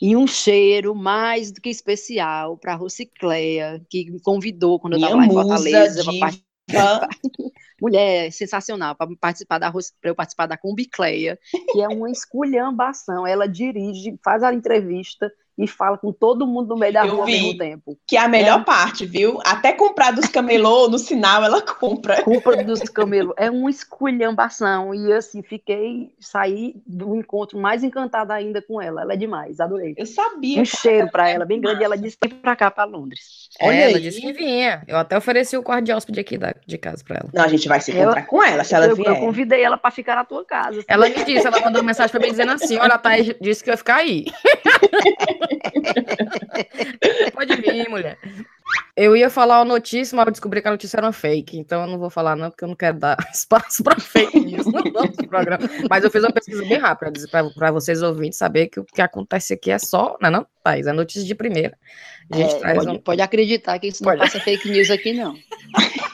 E 0.00 0.16
um 0.16 0.26
cheiro 0.26 0.94
mais 0.94 1.50
do 1.50 1.60
que 1.60 1.68
especial 1.68 2.56
para 2.56 2.72
a 2.72 2.76
Rocicleia, 2.76 3.84
que 3.90 4.10
me 4.10 4.20
convidou 4.20 4.78
quando 4.78 4.94
eu 4.94 4.98
estava 4.98 5.16
lá 5.16 5.26
em 5.26 5.32
Fortaleza. 5.32 6.04
pra 6.04 6.12
diva. 6.12 6.26
participar. 6.26 7.08
Mulher 7.80 8.32
sensacional 8.32 8.96
para 8.96 9.08
participar 9.20 9.58
da 9.58 9.70
para 9.70 10.10
eu 10.10 10.14
participar 10.14 10.46
da 10.46 10.56
Combicleia, 10.56 11.38
que 11.72 11.80
é 11.80 11.88
uma 11.88 12.10
esculhambação. 12.10 13.26
Ela 13.26 13.46
dirige, 13.46 14.18
faz 14.22 14.42
a 14.42 14.52
entrevista 14.52 15.30
e 15.58 15.66
fala 15.66 15.98
com 15.98 16.12
todo 16.12 16.46
mundo 16.46 16.68
no 16.68 16.76
meio 16.76 16.92
da 16.92 17.04
Eu 17.04 17.10
rua 17.12 17.20
ao 17.22 17.26
mesmo 17.26 17.58
tempo. 17.58 17.98
Que 18.06 18.16
é 18.16 18.20
a 18.20 18.28
melhor 18.28 18.64
parte, 18.64 19.04
viu? 19.04 19.38
Até 19.44 19.72
comprar 19.72 20.12
dos 20.12 20.28
camelô 20.28 20.88
no 20.88 20.98
sinal, 20.98 21.42
ela 21.42 21.60
compra. 21.60 22.22
Culpa 22.22 22.56
dos 22.62 22.80
camelos. 22.88 23.34
É 23.36 23.50
uma 23.50 23.68
esculhambação. 23.68 24.94
E 24.94 25.12
assim, 25.12 25.42
fiquei, 25.42 26.10
saí 26.20 26.74
do 26.86 27.16
encontro 27.16 27.58
mais 27.58 27.82
encantada 27.82 28.32
ainda 28.34 28.62
com 28.62 28.80
ela. 28.80 29.02
Ela 29.02 29.14
é 29.14 29.16
demais, 29.16 29.58
adorei. 29.58 29.94
Eu 29.96 30.06
sabia. 30.06 30.60
Um 30.60 30.64
cheiro 30.64 31.10
para 31.10 31.28
ela, 31.28 31.44
bem 31.44 31.60
grande. 31.60 31.80
e 31.80 31.84
Ela 31.84 31.96
disse 31.98 32.16
que 32.20 32.28
ia 32.28 32.34
pra 32.36 32.54
cá, 32.54 32.70
para 32.70 32.84
Londres. 32.84 33.48
Olha 33.60 33.74
É, 33.74 33.82
ela 33.88 33.96
aí. 33.96 34.02
disse 34.02 34.20
que 34.20 34.32
vinha. 34.32 34.82
Eu 34.86 34.96
até 34.96 35.16
ofereci 35.18 35.56
o 35.56 35.62
quarto 35.62 35.84
de 35.86 35.92
hóspede 35.92 36.20
aqui 36.20 36.38
da, 36.38 36.54
de 36.66 36.78
casa 36.78 37.02
pra 37.04 37.16
ela. 37.16 37.30
Não, 37.34 37.44
a 37.44 37.48
gente 37.48 37.66
vai 37.66 37.80
se 37.80 37.90
Eu- 37.90 38.02
encontrar 38.02 38.26
com 38.26 38.42
ela, 38.44 38.62
se 38.62 38.74
ela 38.74 38.86
eu, 38.86 38.94
vier. 38.94 39.08
eu 39.08 39.16
convidei 39.16 39.62
ela 39.62 39.76
para 39.76 39.90
ficar 39.90 40.14
na 40.14 40.24
tua 40.24 40.44
casa. 40.44 40.84
Ela 40.86 41.08
me 41.08 41.24
disse, 41.24 41.46
ela 41.46 41.58
mandou 41.60 41.80
uma 41.82 41.86
mensagem 41.88 42.10
pra 42.12 42.20
mim 42.20 42.30
dizendo 42.30 42.52
assim: 42.52 42.76
olha, 42.78 42.94
a 42.94 42.98
Thaís 42.98 43.34
disse 43.40 43.64
que 43.64 43.70
ia 43.70 43.76
ficar 43.76 43.96
aí. 43.96 44.24
Pode 47.34 47.56
vir, 47.56 47.88
mulher. 47.88 48.18
Eu 48.96 49.16
ia 49.16 49.30
falar 49.30 49.58
uma 49.60 49.64
notícia, 49.64 50.14
mas 50.16 50.26
eu 50.26 50.32
descobri 50.32 50.60
que 50.60 50.68
a 50.68 50.70
notícia 50.70 50.96
era 50.98 51.06
uma 51.06 51.12
fake, 51.12 51.56
então 51.58 51.82
eu 51.82 51.86
não 51.86 51.98
vou 51.98 52.10
falar, 52.10 52.36
não, 52.36 52.50
porque 52.50 52.64
eu 52.64 52.68
não 52.68 52.74
quero 52.76 52.98
dar 52.98 53.16
espaço 53.32 53.82
para 53.82 53.98
fake 53.98 54.38
news 54.40 54.66
no 54.66 54.82
nosso 54.92 55.26
programa. 55.28 55.66
Mas 55.88 56.04
eu 56.04 56.10
fiz 56.10 56.22
uma 56.22 56.32
pesquisa 56.32 56.62
bem 56.64 56.78
rápida 56.78 57.12
para 57.54 57.70
vocês 57.70 58.02
ouvintes 58.02 58.38
saber 58.38 58.66
que 58.68 58.80
o 58.80 58.84
que 58.84 59.00
acontece 59.00 59.54
aqui 59.54 59.70
é 59.70 59.78
só, 59.78 60.16
não 60.20 60.28
é 60.28 60.32
não, 60.32 60.46
Thaís? 60.62 60.86
É 60.86 60.92
notícia 60.92 61.24
de 61.24 61.34
primeira. 61.34 61.78
A 62.30 62.36
gente 62.36 62.54
É, 62.56 62.58
traz 62.58 62.78
pode, 62.78 62.90
um- 62.90 62.98
pode 63.00 63.22
acreditar 63.22 63.78
que 63.78 63.86
isso 63.86 64.02
não 64.02 64.10
Pode. 64.10 64.20
passa 64.20 64.38
fake 64.40 64.68
news 64.70 64.90
aqui, 64.90 65.12
não. 65.14 65.34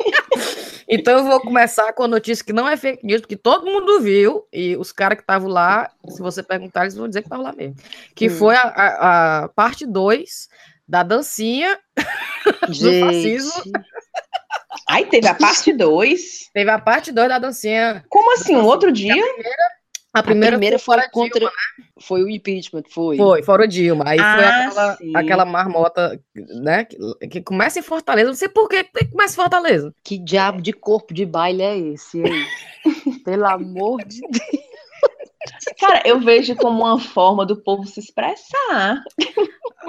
Então 0.89 1.19
eu 1.19 1.25
vou 1.25 1.41
começar 1.41 1.93
com 1.93 2.03
a 2.05 2.09
notícia 2.09 2.45
que 2.45 2.53
não 2.53 2.69
é 2.69 2.77
fake 2.77 3.05
news, 3.07 3.21
porque 3.23 3.37
todo 3.37 3.65
mundo 3.67 4.01
viu, 4.01 4.47
e 4.53 4.77
os 4.77 4.93
caras 4.93 5.17
que 5.17 5.23
estavam 5.23 5.49
lá, 5.49 5.91
se 6.09 6.21
você 6.21 6.43
perguntar, 6.43 6.83
eles 6.83 6.95
vão 6.95 7.09
dizer 7.09 7.23
que 7.23 7.27
estavam 7.27 7.45
lá 7.45 7.53
mesmo. 7.53 7.77
Que 8.15 8.27
Hum. 8.27 8.31
foi 8.31 8.55
a, 8.57 8.63
a- 8.63 9.45
a 9.45 9.49
parte 9.49 9.87
2 9.87 10.49
da 10.87 11.03
dancinha. 11.03 11.79
fascismo. 12.69 13.63
Aí 14.89 15.07
teve 15.07 15.27
a 15.27 15.35
parte 15.35 15.73
2. 15.73 16.51
Teve 16.53 16.71
a 16.71 16.79
parte 16.79 17.11
2 17.13 17.29
da 17.29 17.39
dancinha. 17.39 18.05
Como 18.09 18.35
assim? 18.35 18.55
Um 18.55 18.65
outro 18.65 18.93
dia? 18.93 19.15
A 19.15 19.74
A 20.15 20.23
primeira, 20.23 20.53
primeira 20.57 20.79
foi, 20.79 20.95
foi 20.95 21.03
fora 21.03 21.11
contra. 21.11 21.41
Dilma, 21.41 21.53
Foi 22.01 22.23
o 22.23 22.31
impeachment, 22.31 22.85
foi. 22.89 23.17
Foi, 23.17 23.43
fora 23.43 23.65
o 23.65 23.67
Dilma. 23.67 24.05
Aí 24.07 24.19
foi 24.19 24.27
Ah, 24.27 24.67
aquela, 24.69 24.97
sim. 24.97 25.13
aquela 25.17 25.45
marmota, 25.45 26.21
né? 26.35 26.85
Que, 26.85 26.97
que 27.29 27.43
começa 27.43 27.79
em 27.81 27.83
Fortaleza. 27.83 28.29
Não 28.29 28.35
sei 28.35 28.49
por 28.49 28.69
que 28.69 28.85
começa 29.11 29.33
em 29.35 29.37
Fortaleza. 29.37 29.93
Que 30.05 30.17
diabo 30.17 30.63
de 30.63 30.73
corpo 30.73 31.13
de 31.13 31.27
baile 31.27 31.63
é 31.63 31.77
esse 31.77 32.23
aí? 32.23 32.47
Pelo 33.25 33.47
amor 33.47 34.05
de 34.05 34.21
Deus. 34.21 34.65
Cara, 35.79 36.01
eu 36.07 36.21
vejo 36.21 36.57
como 36.57 36.81
uma 36.85 36.99
forma 36.99 37.45
do 37.45 37.55
povo 37.57 37.85
se 37.87 38.01
expressar. 38.01 39.03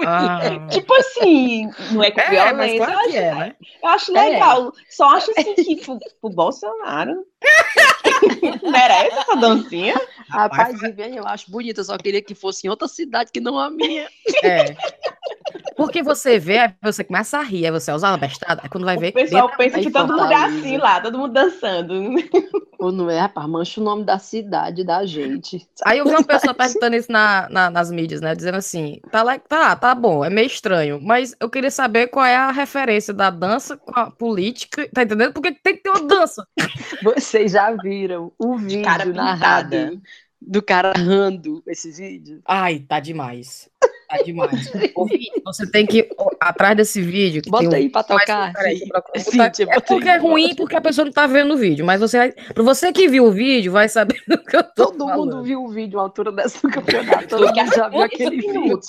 Ah, 0.04 0.40
Tipo 0.70 0.94
assim, 0.96 1.70
não 1.92 2.02
é 2.02 2.10
com 2.10 2.20
é, 2.20 2.52
mas 2.52 2.72
violência. 2.72 2.86
claro 2.86 3.10
que 3.10 3.16
é, 3.16 3.34
né? 3.34 3.56
Eu 3.82 3.88
acho 3.88 4.12
legal. 4.12 4.72
Só 4.90 5.16
acho 5.16 5.30
assim 5.30 5.54
que 5.54 5.76
pro, 5.76 5.98
pro 6.20 6.30
Bolsonaro 6.30 7.24
merece 8.62 9.16
essa 9.18 9.36
dancinha. 9.36 9.94
Rapaz, 10.28 10.80
Viviane, 10.80 11.16
eu 11.16 11.26
acho 11.26 11.50
bonita, 11.50 11.80
eu 11.80 11.84
só 11.84 11.96
queria 11.96 12.22
que 12.22 12.34
fosse 12.34 12.66
em 12.66 12.70
outra 12.70 12.88
cidade 12.88 13.30
que 13.32 13.40
não 13.40 13.58
a 13.58 13.70
minha. 13.70 14.08
É. 14.42 14.76
Porque 15.76 16.02
você 16.02 16.38
vê, 16.38 16.58
aí 16.58 16.74
você 16.82 17.04
começa 17.04 17.38
a 17.38 17.42
rir, 17.42 17.66
aí 17.66 17.70
você 17.70 17.92
usa 17.92 18.08
a 18.08 18.16
bestada, 18.16 18.62
aí 18.62 18.68
quando 18.68 18.84
vai 18.84 18.96
ver. 18.96 19.10
O 19.10 19.12
pessoal 19.12 19.50
pensa 19.56 19.78
que 19.80 19.90
todo 19.90 20.12
mundo 20.16 20.32
é 20.32 20.34
assim 20.34 20.76
lá, 20.78 21.00
todo 21.00 21.18
mundo 21.18 21.32
dançando. 21.32 21.94
Ou 22.78 22.92
não 22.92 23.08
é, 23.10 23.20
rapaz, 23.20 23.48
mancha 23.48 23.80
o 23.80 23.84
nome 23.84 24.04
da 24.04 24.18
cidade, 24.18 24.84
da 24.84 25.04
gente. 25.06 25.66
Aí 25.84 25.98
eu 25.98 26.04
vi 26.04 26.10
uma 26.10 26.24
pessoa 26.24 26.52
perguntando 26.52 26.96
isso 26.96 27.10
na, 27.10 27.48
na- 27.50 27.70
nas 27.70 27.90
mídias, 27.90 28.20
né? 28.20 28.34
Dizendo 28.34 28.56
assim: 28.56 29.00
tá, 29.10 29.22
lá, 29.22 29.38
tá, 29.38 29.74
tá 29.76 29.94
bom, 29.94 30.24
é 30.24 30.28
meio 30.30 30.46
estranho, 30.46 31.00
mas 31.02 31.34
eu 31.40 31.48
queria 31.48 31.70
saber 31.70 32.08
qual 32.08 32.24
é 32.26 32.36
a 32.36 32.50
referência 32.50 33.14
da 33.14 33.30
dança 33.30 33.76
com 33.76 33.98
a 33.98 34.10
política, 34.10 34.88
tá 34.92 35.02
entendendo? 35.02 35.32
Porque 35.32 35.52
tem 35.52 35.76
que 35.76 35.82
ter 35.82 35.90
uma 35.90 36.02
dança. 36.06 36.46
Vocês 37.02 37.52
já 37.52 37.70
viram 37.70 38.05
o 38.38 38.56
De 38.58 38.64
vídeo 38.64 38.82
cara 38.82 39.04
narrado 39.04 39.70
pintada. 39.70 40.02
do 40.40 40.62
cara 40.62 40.92
rando 40.96 41.62
esse 41.66 41.90
vídeo? 41.92 42.40
Ai, 42.44 42.80
tá 42.80 43.00
demais. 43.00 43.68
Tá 44.08 44.22
demais. 44.24 44.70
Você 45.44 45.70
tem 45.70 45.84
que, 45.84 46.08
atrás 46.40 46.76
desse 46.76 47.02
vídeo... 47.02 47.42
Bota 47.48 47.76
aí 47.76 47.86
um... 47.86 47.90
pra 47.90 48.02
tocar. 48.02 48.52
Cíntia, 49.16 49.66
é 49.70 49.80
porque 49.80 50.08
é 50.08 50.16
ruim, 50.16 50.54
porque 50.54 50.76
a 50.76 50.80
pessoa 50.80 51.04
não 51.04 51.12
tá 51.12 51.26
vendo 51.26 51.54
o 51.54 51.56
vídeo, 51.56 51.84
mas 51.84 52.00
você, 52.00 52.32
pra 52.54 52.62
você 52.62 52.92
que 52.92 53.08
viu 53.08 53.24
o 53.26 53.32
vídeo, 53.32 53.72
vai 53.72 53.88
saber 53.88 54.22
do 54.28 54.38
que 54.38 54.56
eu 54.56 54.62
tô 54.62 54.86
Todo 54.86 54.98
falando. 55.06 55.18
mundo 55.18 55.42
viu 55.42 55.64
o 55.64 55.68
vídeo 55.68 55.98
à 55.98 56.02
altura 56.02 56.30
dessa 56.30 56.60
campeonato. 56.70 57.28
Todo 57.28 57.46
mundo 57.46 57.74
já 57.74 57.88
viu 57.88 58.02
aquele 58.02 58.36
vídeo. 58.36 58.80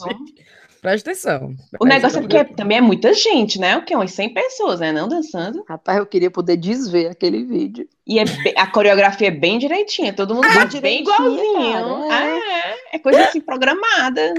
Presta 0.87 1.11
atenção. 1.11 1.53
O 1.81 1.85
negócio 1.85 2.19
é 2.19 2.21
porque 2.21 2.45
também 2.45 2.77
é 2.77 2.81
muita 2.81 3.13
gente, 3.13 3.59
né? 3.59 3.75
O 3.75 3.83
que? 3.83 3.93
Umas 3.93 4.13
100 4.13 4.33
pessoas, 4.33 4.79
né? 4.79 4.93
Não 4.93 5.09
dançando. 5.09 5.65
Rapaz, 5.67 5.97
eu 5.97 6.05
queria 6.05 6.31
poder 6.31 6.55
desver 6.55 7.07
aquele 7.07 7.43
vídeo. 7.43 7.85
E 8.07 8.19
é 8.19 8.23
a 8.55 8.65
coreografia 8.65 9.27
é 9.27 9.31
bem 9.31 9.59
direitinha. 9.59 10.13
Todo 10.13 10.33
mundo 10.33 10.47
ah, 10.47 10.79
bem 10.79 11.01
igualzinho. 11.01 12.07
Cara, 12.07 12.25
é. 12.25 12.31
Ah, 12.31 12.77
é. 12.93 12.95
é 12.95 12.99
coisa 12.99 13.21
assim 13.21 13.41
programada. 13.41 14.33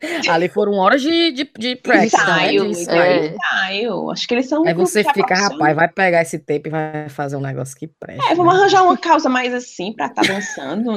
Ali 0.28 0.48
foram 0.48 0.74
horas 0.74 1.02
de, 1.02 1.32
de, 1.32 1.50
de 1.58 1.76
practice, 1.76 2.16
ensaio, 2.16 2.64
né? 2.64 2.70
de 2.70 2.80
ensaio, 2.80 3.00
é. 3.00 3.26
ensaio. 3.26 4.10
Acho 4.10 4.28
que 4.28 4.34
eles 4.34 4.48
são. 4.48 4.66
Aí 4.66 4.74
você 4.74 5.04
fica, 5.04 5.34
rapaz, 5.34 5.74
vai 5.74 5.88
pegar 5.88 6.22
esse 6.22 6.38
tape 6.38 6.62
e 6.66 6.70
vai 6.70 7.08
fazer 7.08 7.36
um 7.36 7.40
negócio 7.40 7.76
que 7.76 7.86
presta. 7.86 8.24
É, 8.30 8.34
vamos 8.34 8.54
né? 8.54 8.60
arranjar 8.60 8.82
uma 8.84 8.96
calça 8.96 9.28
mais 9.28 9.52
assim 9.52 9.92
pra 9.92 10.06
estar 10.06 10.22
tá 10.22 10.32
dançando. 10.32 10.94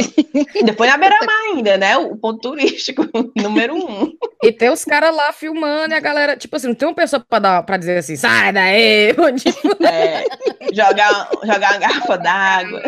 Depois 0.63 0.89
na 0.89 0.98
beira-mar 0.98 1.36
ainda, 1.51 1.77
né? 1.77 1.98
O 1.98 2.15
ponto 2.15 2.39
turístico 2.39 3.08
número 3.36 3.75
um. 3.75 4.12
E 4.43 4.51
tem 4.51 4.70
os 4.70 4.86
caras 4.86 5.15
lá 5.15 5.31
filmando 5.34 5.93
e 5.93 5.98
a 5.98 6.00
galera, 6.00 6.38
tipo 6.38 6.55
assim, 6.55 6.67
não 6.67 6.75
tem 6.75 6.88
uma 6.88 6.96
pessoa 6.96 7.20
pra, 7.20 7.39
dar, 7.39 7.63
pra 7.63 7.77
dizer 7.77 7.98
assim, 7.98 8.15
sai 8.15 8.51
daí! 8.53 9.13
Tipo... 9.41 9.84
É, 9.84 10.25
jogar, 10.74 11.29
jogar 11.43 11.72
uma 11.72 11.77
garrafa 11.79 12.17
d'água. 12.17 12.81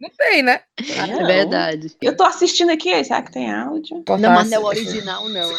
Não 0.00 0.10
tem, 0.16 0.42
né? 0.42 0.60
É 0.78 1.24
verdade. 1.24 1.94
Eu 2.00 2.16
tô 2.16 2.24
assistindo 2.24 2.70
aqui, 2.70 3.04
será 3.04 3.20
que 3.20 3.32
tem 3.32 3.52
áudio? 3.52 4.02
Não, 4.08 4.30
mas 4.30 4.48
não 4.48 4.56
é 4.56 4.60
o 4.60 4.64
original, 4.64 5.28
não. 5.28 5.50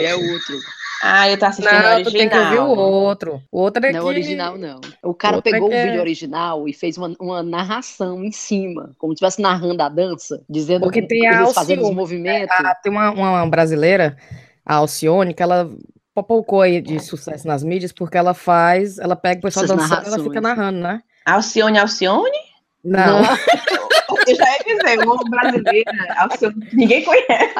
É 0.00 0.14
o 0.14 0.32
outro. 0.32 0.58
Ah, 1.04 1.28
eu 1.28 1.36
tô 1.36 1.46
assistindo 1.46 1.74
não, 1.74 1.90
o 1.90 1.94
original. 1.94 2.12
tem 2.12 2.28
que 2.28 2.38
ouvir 2.38 2.58
o 2.60 2.78
outro. 2.78 3.42
O 3.50 3.60
outro 3.60 3.84
é 3.84 3.92
Não 3.92 3.98
é 3.98 4.02
o 4.02 4.06
original, 4.06 4.56
não. 4.56 4.80
O 5.02 5.12
cara 5.12 5.38
o 5.38 5.42
pegou 5.42 5.70
é... 5.72 5.82
o 5.82 5.86
vídeo 5.86 6.00
original 6.00 6.68
e 6.68 6.72
fez 6.72 6.96
uma, 6.96 7.14
uma 7.20 7.42
narração 7.42 8.24
em 8.24 8.30
cima, 8.30 8.92
como 8.96 9.12
se 9.12 9.16
estivesse 9.16 9.42
narrando 9.42 9.82
a 9.82 9.88
dança, 9.88 10.42
dizendo 10.48 10.82
Porque 10.82 11.02
tem 11.02 11.26
a 11.26 11.40
Alcione, 11.40 11.54
fazendo 11.54 11.82
os 11.82 11.94
movimentos. 11.94 12.56
A, 12.56 12.74
tem 12.76 12.92
uma, 12.92 13.10
uma 13.10 13.46
brasileira, 13.46 14.16
a 14.64 14.76
Alcione, 14.76 15.34
que 15.34 15.42
ela 15.42 15.68
popocou 16.14 16.60
aí 16.60 16.80
de 16.80 17.00
sucesso 17.00 17.48
nas 17.48 17.64
mídias, 17.64 17.92
porque 17.92 18.16
ela 18.16 18.32
faz, 18.32 18.98
ela 18.98 19.16
pega 19.16 19.40
o 19.40 19.42
pessoal 19.42 19.64
Essas 19.64 19.76
dançando 19.76 20.04
e 20.04 20.08
ela 20.08 20.22
fica 20.22 20.40
narrando, 20.40 20.78
né? 20.78 21.02
Alcione, 21.26 21.78
Alcione? 21.78 22.38
Não. 22.84 23.22
não. 23.22 23.28
Eu 24.26 24.34
já 24.36 24.44
ia 24.44 24.58
dizer, 24.64 24.98
o 25.00 25.04
nome 25.04 25.30
brasileiro, 25.30 25.90
Alcione, 26.16 26.68
ninguém 26.72 27.04
conhece. 27.04 27.54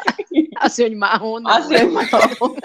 Alcione 0.57 0.95
Marrom. 0.97 1.47
Alcione 1.47 1.93
Marrom. 1.93 2.57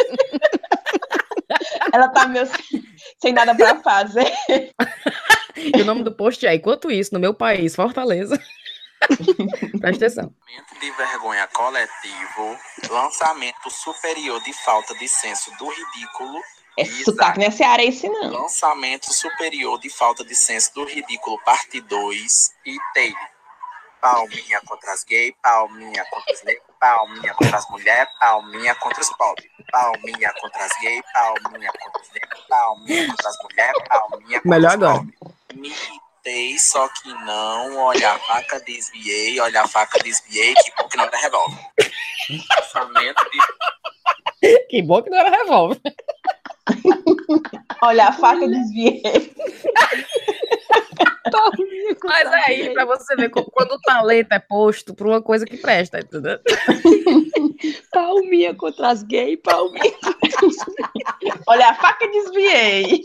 Ela 1.94 2.10
tá 2.10 2.28
meio 2.28 2.46
sem, 2.46 2.84
sem 3.20 3.34
nada 3.34 3.56
para 3.56 3.82
fazer. 3.82 4.32
e 5.56 5.82
o 5.82 5.86
nome 5.86 6.04
do 6.04 6.12
post 6.12 6.46
é 6.46 6.56
Enquanto 6.56 6.92
isso, 6.92 7.14
no 7.14 7.20
meu 7.20 7.34
país, 7.34 7.76
Fortaleza. 7.76 8.40
Presta 9.80 10.06
atenção. 10.06 10.34
De 10.80 10.92
vergonha 10.92 11.48
coletivo, 11.48 12.58
lançamento 12.90 13.70
superior 13.70 14.42
de 14.44 14.54
falta 14.54 14.94
de 14.96 15.08
senso 15.08 15.52
do 15.58 15.68
ridículo 15.70 16.42
esse 16.78 17.04
sotaque 17.04 17.40
não 17.40 17.48
é 17.48 17.52
cearense, 17.52 18.08
não. 18.08 18.44
Lançamento 18.44 19.12
superior 19.12 19.80
de 19.80 19.90
falta 19.90 20.24
de 20.24 20.36
senso 20.36 20.72
do 20.76 20.86
ridículo, 20.86 21.40
parte 21.44 21.82
2. 21.82 22.52
E 22.68 22.78
tem 22.94 23.16
palminha 24.08 24.62
contra 24.66 24.94
as 24.94 25.04
gays, 25.04 25.34
palminha 25.44 26.06
contra 26.10 26.34
os 26.34 26.44
negros, 26.44 26.76
palminha 26.80 27.34
contra 27.34 27.58
as 27.58 27.70
mulheres, 27.70 28.10
palminha 28.20 28.76
contra 28.76 29.02
os 29.02 29.10
pobres. 29.18 29.52
Palminha 29.70 30.34
contra 30.40 30.64
as 30.64 30.72
gays, 30.80 31.02
palminha 31.14 31.72
contra 31.74 32.02
os 32.02 32.10
negros, 32.14 32.46
palminha 32.48 33.08
contra 33.08 33.30
as 33.30 33.38
mulheres, 33.44 33.84
palminha 33.90 34.42
contra 34.42 34.50
Melhor 34.50 34.70
os 34.70 34.74
agora. 34.76 35.08
Me 35.54 35.70
irritei, 35.70 36.60
só 36.60 36.88
que 36.88 37.10
não. 37.10 37.78
Olha 37.78 38.14
a 38.14 38.20
faca, 38.20 38.60
desviei. 38.62 39.40
Olha 39.42 39.64
a 39.64 39.68
faca, 39.68 40.00
desviei. 40.00 40.54
Que 40.54 40.72
bom 40.78 40.88
que 40.88 40.98
não 40.98 41.04
era 41.04 41.18
revólver. 41.18 41.72
Lançamento 42.56 43.26
de... 44.42 44.68
Que 44.70 44.82
bom 44.82 45.02
que 45.02 45.10
não 45.10 45.18
era 45.18 45.30
revólver. 45.30 45.82
Olha, 47.82 48.08
a 48.08 48.14
faca 48.14 48.48
desviei. 48.48 49.02
Mas 52.04 52.32
é 52.32 52.42
aí, 52.48 52.74
pra 52.74 52.86
você 52.86 53.16
ver 53.16 53.30
quando 53.30 53.72
o 53.72 53.82
talento 53.82 54.32
é 54.32 54.40
posto 54.40 54.94
pra 54.94 55.08
uma 55.08 55.22
coisa 55.22 55.46
que 55.46 55.58
presta, 55.58 56.00
entendeu? 56.00 56.40
Palminha 57.92 58.54
contra 58.54 58.90
as 58.90 59.04
gays, 59.04 59.40
palminha 59.44 59.94
Olha, 61.48 61.70
a 61.70 61.76
faca 61.76 62.08
desviei. 62.08 63.02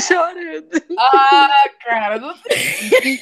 chorando. 0.00 0.68
Ah, 0.98 1.64
cara, 1.82 2.18
não 2.18 2.34
sei. 2.36 3.18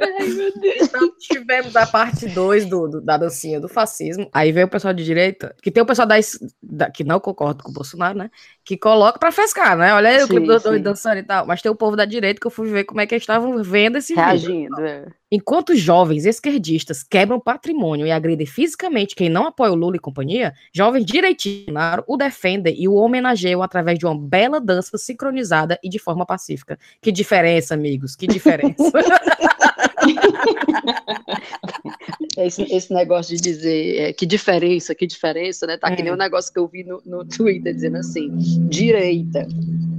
Ai, 0.00 0.26
meu 0.28 0.60
Deus. 0.60 0.76
Então, 0.82 1.12
tivemos 1.18 1.76
a 1.76 1.86
parte 1.86 2.26
2 2.28 2.66
do, 2.66 2.88
do, 2.88 3.00
da 3.00 3.16
dancinha 3.16 3.60
do 3.60 3.68
fascismo. 3.68 4.28
Aí 4.32 4.52
veio 4.52 4.66
o 4.66 4.70
pessoal 4.70 4.94
de 4.94 5.04
direita, 5.04 5.54
que 5.62 5.70
tem 5.70 5.82
o 5.82 5.86
pessoal 5.86 6.06
da, 6.06 6.16
da 6.62 6.90
que 6.90 7.04
não 7.04 7.20
concorda 7.20 7.62
com 7.62 7.70
o 7.70 7.74
Bolsonaro, 7.74 8.18
né? 8.18 8.30
Que 8.68 8.76
coloca 8.76 9.18
pra 9.18 9.32
fescar, 9.32 9.78
né? 9.78 9.94
Olha 9.94 10.10
aí 10.10 10.18
sim, 10.18 10.24
o 10.24 10.28
clipe 10.28 10.46
do 10.46 10.60
doido 10.60 10.82
dançando 10.82 11.16
e 11.16 11.22
tal. 11.22 11.46
Mas 11.46 11.62
tem 11.62 11.72
o 11.72 11.74
povo 11.74 11.96
da 11.96 12.04
direita 12.04 12.38
que 12.38 12.46
eu 12.46 12.50
fui 12.50 12.68
ver 12.68 12.84
como 12.84 13.00
é 13.00 13.06
que 13.06 13.14
eles 13.14 13.22
estavam 13.22 13.62
vendo 13.62 13.96
esse 13.96 14.12
Reagindo, 14.12 14.76
vídeo. 14.76 14.86
É. 14.86 15.06
Enquanto 15.32 15.74
jovens 15.74 16.26
esquerdistas 16.26 17.02
quebram 17.02 17.40
patrimônio 17.40 18.06
e 18.06 18.12
agridem 18.12 18.46
fisicamente 18.46 19.14
quem 19.14 19.30
não 19.30 19.46
apoia 19.46 19.72
o 19.72 19.74
Lula 19.74 19.96
e 19.96 19.98
companhia, 19.98 20.52
jovens 20.70 21.06
direitistas 21.06 21.74
o 22.06 22.14
defendem 22.18 22.78
e 22.78 22.86
o 22.86 22.92
homenageiam 22.92 23.62
através 23.62 23.98
de 23.98 24.04
uma 24.04 24.14
bela 24.14 24.60
dança 24.60 24.98
sincronizada 24.98 25.78
e 25.82 25.88
de 25.88 25.98
forma 25.98 26.26
pacífica. 26.26 26.78
Que 27.00 27.10
diferença, 27.10 27.72
amigos, 27.72 28.14
que 28.14 28.26
diferença. 28.26 28.92
esse, 32.38 32.62
esse 32.62 32.92
negócio 32.92 33.36
de 33.36 33.42
dizer 33.42 33.96
é, 33.96 34.12
que 34.12 34.26
diferença, 34.26 34.94
que 34.94 35.06
diferença, 35.06 35.66
né? 35.66 35.76
Tá 35.76 35.94
que 35.94 36.02
nem 36.02 36.12
um 36.12 36.16
negócio 36.16 36.52
que 36.52 36.58
eu 36.58 36.68
vi 36.68 36.84
no, 36.84 37.02
no 37.04 37.24
Twitter 37.24 37.74
dizendo 37.74 37.98
assim: 37.98 38.30
direita, 38.68 39.46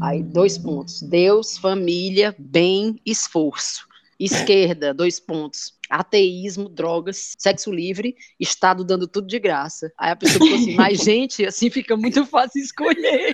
aí 0.01 0.23
dois 0.23 0.57
pontos, 0.57 1.01
Deus, 1.01 1.57
família, 1.57 2.35
bem, 2.37 2.99
esforço. 3.05 3.87
Esquerda, 4.19 4.93
dois 4.93 5.17
pontos. 5.17 5.73
Ateísmo, 5.89 6.67
drogas, 6.67 7.35
sexo 7.39 7.71
livre, 7.71 8.15
Estado 8.37 8.83
dando 8.83 9.07
tudo 9.07 9.27
de 9.27 9.39
graça. 9.39 9.91
Aí 9.97 10.11
a 10.11 10.15
pessoa 10.15 10.39
falou 10.39 10.55
assim, 10.55 10.75
mas 10.75 10.99
gente, 11.01 11.45
assim 11.45 11.69
fica 11.69 11.95
muito 11.95 12.25
fácil 12.25 12.61
escolher. 12.61 13.33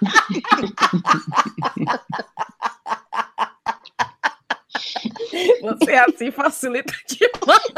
Você 5.62 5.92
assim 5.92 6.30
facilita 6.30 6.92
demais. 7.06 7.72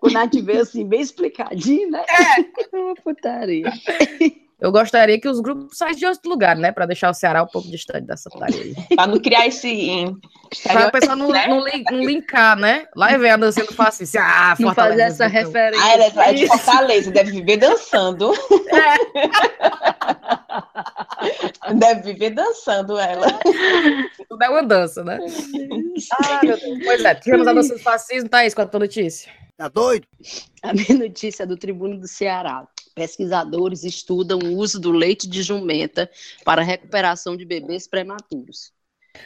O 0.00 0.10
Nath 0.10 0.34
veio 0.34 0.62
assim, 0.62 0.86
bem 0.86 1.00
explicadinho, 1.00 1.90
né? 1.90 2.04
É. 2.08 2.76
Uma 2.76 2.94
putaria. 3.02 3.72
Eu 4.58 4.72
gostaria 4.72 5.20
que 5.20 5.28
os 5.28 5.38
grupos 5.40 5.76
saíssem 5.76 6.00
de 6.00 6.06
outro 6.06 6.30
lugar, 6.30 6.56
né? 6.56 6.72
Para 6.72 6.86
deixar 6.86 7.10
o 7.10 7.14
Ceará 7.14 7.42
um 7.42 7.46
pouco 7.46 7.68
distante 7.70 8.06
dessa 8.06 8.30
aí. 8.40 8.74
Para 8.96 9.06
não 9.06 9.20
criar 9.20 9.46
esse. 9.46 10.06
Para 10.62 10.88
o 10.88 10.92
pessoal 10.92 11.14
não, 11.14 11.28
né? 11.28 11.46
não, 11.46 11.62
não, 11.90 12.04
linkar, 12.04 12.56
né? 12.56 12.86
Lá 12.96 13.12
e 13.12 13.18
vem 13.18 13.30
a 13.30 13.36
dançando 13.36 13.74
fácil. 13.74 14.04
Assim, 14.04 14.16
ah, 14.18 14.56
não 14.58 14.74
fazer 14.74 15.02
essa 15.02 15.26
então. 15.26 15.42
referência. 15.42 15.84
Ah, 15.84 15.92
ela 15.92 16.24
é 16.24 16.32
de 16.32 16.46
Fortaleza, 16.46 17.10
deve 17.10 17.32
viver 17.32 17.58
dançando. 17.58 18.32
É. 18.32 18.96
Deve 21.74 22.12
viver 22.12 22.30
dançando 22.30 22.98
ela. 22.98 23.26
Tudo 24.28 24.42
é 24.42 24.48
uma 24.48 24.62
dança, 24.62 25.02
né? 25.02 25.18
ah, 26.12 26.40
meu 26.42 26.56
Deus. 26.58 26.78
Pois 26.84 27.04
é, 27.04 27.14
tivemos 27.16 27.46
a 27.48 27.52
dança 27.52 27.74
do 27.74 27.80
fascismo, 27.80 28.28
Thaís, 28.28 28.54
qual 28.54 28.64
é 28.64 28.68
a 28.68 28.70
tua 28.70 28.80
notícia? 28.80 29.32
Tá 29.56 29.68
doido? 29.68 30.06
A 30.62 30.72
minha 30.72 30.96
notícia 30.98 31.42
é 31.42 31.46
do 31.46 31.56
Tribuno 31.56 31.98
do 31.98 32.06
Ceará. 32.06 32.66
Pesquisadores 32.96 33.84
estudam 33.84 34.38
o 34.38 34.56
uso 34.56 34.80
do 34.80 34.90
leite 34.90 35.28
de 35.28 35.42
jumenta 35.42 36.10
para 36.42 36.62
recuperação 36.62 37.36
de 37.36 37.44
bebês 37.44 37.86
prematuros. 37.86 38.72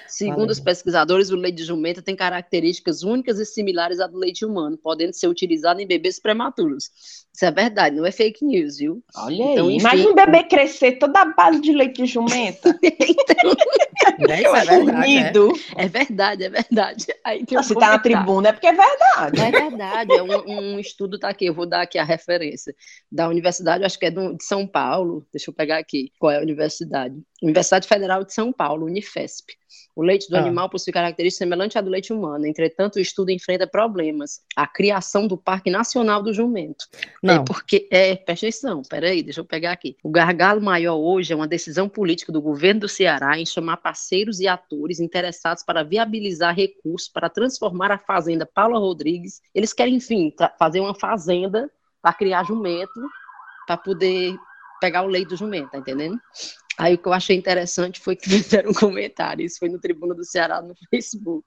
Segundo 0.08 0.38
Valeu. 0.38 0.52
os 0.52 0.58
pesquisadores, 0.58 1.30
o 1.30 1.36
leite 1.36 1.58
de 1.58 1.64
jumenta 1.64 2.02
tem 2.02 2.16
características 2.16 3.04
únicas 3.04 3.38
e 3.38 3.46
similares 3.46 4.00
à 4.00 4.08
do 4.08 4.18
leite 4.18 4.44
humano, 4.44 4.76
podendo 4.76 5.12
ser 5.12 5.28
utilizado 5.28 5.80
em 5.80 5.86
bebês 5.86 6.18
prematuros. 6.18 6.90
Isso 7.40 7.46
é 7.46 7.50
verdade, 7.50 7.96
não 7.96 8.04
é 8.04 8.12
fake 8.12 8.44
news, 8.44 8.76
viu? 8.76 9.02
Olha 9.16 9.42
então, 9.42 9.68
aí. 9.68 9.78
Imagina 9.78 10.10
um 10.10 10.14
bebê 10.14 10.42
crescer 10.42 10.98
toda 10.98 11.22
a 11.22 11.24
base 11.24 11.58
de 11.62 11.72
leite 11.72 12.02
de 12.02 12.06
jumenta. 12.06 12.78
então... 12.84 13.54
Né, 14.18 14.42
Isso 14.42 14.56
é 14.56 14.64
verdade. 14.64 15.58
É. 15.76 15.84
é 15.84 15.88
verdade, 15.88 16.44
é 16.44 16.48
verdade. 16.48 17.06
Aí 17.24 17.44
tem 17.44 17.58
um 17.58 17.62
Se 17.62 17.74
tá 17.74 17.90
na 17.90 17.98
tribuna 17.98 18.48
é 18.48 18.52
porque 18.52 18.66
é 18.66 18.72
verdade. 18.72 19.40
É 19.40 19.50
verdade. 19.50 20.12
É 20.12 20.22
um, 20.22 20.74
um 20.74 20.78
estudo 20.78 21.18
tá 21.18 21.28
aqui. 21.28 21.46
Eu 21.46 21.54
vou 21.54 21.66
dar 21.66 21.82
aqui 21.82 21.98
a 21.98 22.04
referência 22.04 22.74
da 23.12 23.28
universidade, 23.28 23.84
acho 23.84 23.98
que 23.98 24.06
é 24.06 24.10
de 24.10 24.42
São 24.42 24.66
Paulo. 24.66 25.26
Deixa 25.32 25.50
eu 25.50 25.54
pegar 25.54 25.78
aqui 25.78 26.12
qual 26.18 26.32
é 26.32 26.38
a 26.38 26.42
universidade. 26.42 27.14
Universidade 27.42 27.86
Federal 27.86 28.24
de 28.24 28.32
São 28.32 28.52
Paulo, 28.52 28.86
Unifesp. 28.86 29.52
O 29.94 30.02
leite 30.02 30.28
do 30.28 30.36
ah. 30.36 30.40
animal 30.40 30.68
possui 30.68 30.92
características 30.92 31.38
semelhantes 31.38 31.76
à 31.76 31.80
do 31.80 31.90
leite 31.90 32.12
humano, 32.12 32.46
entretanto, 32.46 32.96
o 32.96 33.00
estudo 33.00 33.30
enfrenta 33.30 33.66
problemas. 33.66 34.40
A 34.56 34.66
criação 34.66 35.26
do 35.26 35.36
Parque 35.36 35.70
Nacional 35.70 36.22
do 36.22 36.32
Jumento. 36.32 36.86
Não. 37.34 37.42
É 37.42 37.44
porque, 37.44 37.88
é, 37.90 38.16
presta 38.16 38.46
atenção, 38.46 38.82
peraí, 38.82 39.22
deixa 39.22 39.40
eu 39.40 39.44
pegar 39.44 39.72
aqui. 39.72 39.96
O 40.02 40.10
gargalo 40.10 40.60
maior 40.60 40.96
hoje 40.96 41.32
é 41.32 41.36
uma 41.36 41.46
decisão 41.46 41.88
política 41.88 42.32
do 42.32 42.40
governo 42.42 42.80
do 42.80 42.88
Ceará 42.88 43.38
em 43.38 43.46
chamar 43.46 43.78
parceiros 43.78 44.40
e 44.40 44.48
atores 44.48 45.00
interessados 45.00 45.62
para 45.62 45.82
viabilizar 45.82 46.54
recursos 46.54 47.08
para 47.08 47.28
transformar 47.28 47.90
a 47.90 47.98
fazenda 47.98 48.44
Paula 48.46 48.78
Rodrigues. 48.78 49.40
Eles 49.54 49.72
querem, 49.72 49.94
enfim, 49.94 50.32
fazer 50.58 50.80
uma 50.80 50.94
fazenda 50.94 51.70
para 52.02 52.12
criar 52.12 52.44
jumento, 52.44 53.00
para 53.66 53.76
poder 53.76 54.36
pegar 54.80 55.02
o 55.02 55.06
leite 55.06 55.28
do 55.28 55.36
jumento, 55.36 55.70
tá 55.70 55.78
entendendo? 55.78 56.18
Aí 56.80 56.94
o 56.94 56.98
que 56.98 57.06
eu 57.06 57.12
achei 57.12 57.36
interessante 57.36 58.00
foi 58.00 58.16
que 58.16 58.24
fizeram 58.30 58.70
um 58.70 58.74
comentário, 58.74 59.44
isso 59.44 59.58
foi 59.58 59.68
no 59.68 59.78
Tribuna 59.78 60.14
do 60.14 60.24
Ceará 60.24 60.62
no 60.62 60.74
Facebook. 60.88 61.46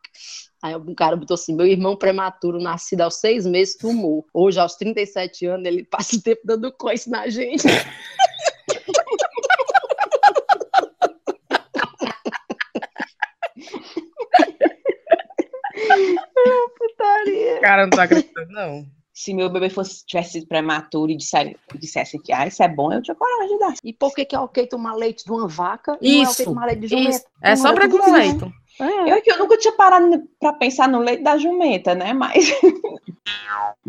Aí 0.62 0.76
um 0.76 0.94
cara 0.94 1.16
botou 1.16 1.34
assim: 1.34 1.56
meu 1.56 1.66
irmão 1.66 1.98
prematuro, 1.98 2.62
nascido 2.62 3.02
aos 3.02 3.16
seis 3.16 3.44
meses, 3.44 3.76
fumou. 3.82 4.28
Hoje, 4.32 4.60
aos 4.60 4.76
37 4.76 5.48
anos, 5.48 5.66
ele 5.66 5.84
passa 5.84 6.16
o 6.16 6.22
tempo 6.22 6.42
dando 6.46 6.72
coice 6.72 7.10
na 7.10 7.28
gente. 7.30 7.64
Putaria. 16.78 17.60
Cara, 17.60 17.84
não 17.84 17.90
tô 17.90 18.02
acreditando, 18.02 18.52
não 18.52 19.03
se 19.14 19.34
meu 19.34 19.50
bebê 19.50 19.70
fosse, 19.70 20.04
tivesse 20.06 20.34
sido 20.34 20.48
prematuro 20.48 21.12
e 21.12 21.16
dissesse, 21.16 21.56
dissesse 21.76 22.20
que 22.20 22.34
ah, 22.34 22.48
isso 22.48 22.64
é 22.64 22.68
bom, 22.68 22.92
eu 22.92 23.02
tinha 23.02 23.14
coragem 23.14 23.58
de 23.58 23.60
dar. 23.60 23.74
E 23.84 23.94
por 23.94 24.14
que, 24.14 24.26
que 24.26 24.36
é 24.36 24.40
ok 24.40 24.66
tomar 24.66 24.96
leite 24.96 25.24
de 25.24 25.32
uma 25.32 25.48
vaca 25.48 25.98
e 26.02 26.22
isso, 26.22 26.24
não 26.24 26.30
é 26.30 26.32
ok 26.32 26.46
tomar 26.46 26.66
leite 26.66 26.80
de 26.80 26.88
jumenta? 26.88 27.26
É 27.42 27.56
só 27.56 27.74
preconceito. 27.74 28.52
É. 28.80 29.12
Eu, 29.12 29.22
eu 29.24 29.38
nunca 29.38 29.56
tinha 29.58 29.74
parado 29.74 30.24
para 30.40 30.54
pensar 30.54 30.90
no 30.90 31.00
leite 31.00 31.22
da 31.22 31.38
jumenta, 31.38 31.94
né? 31.94 32.12
Mas. 32.12 32.52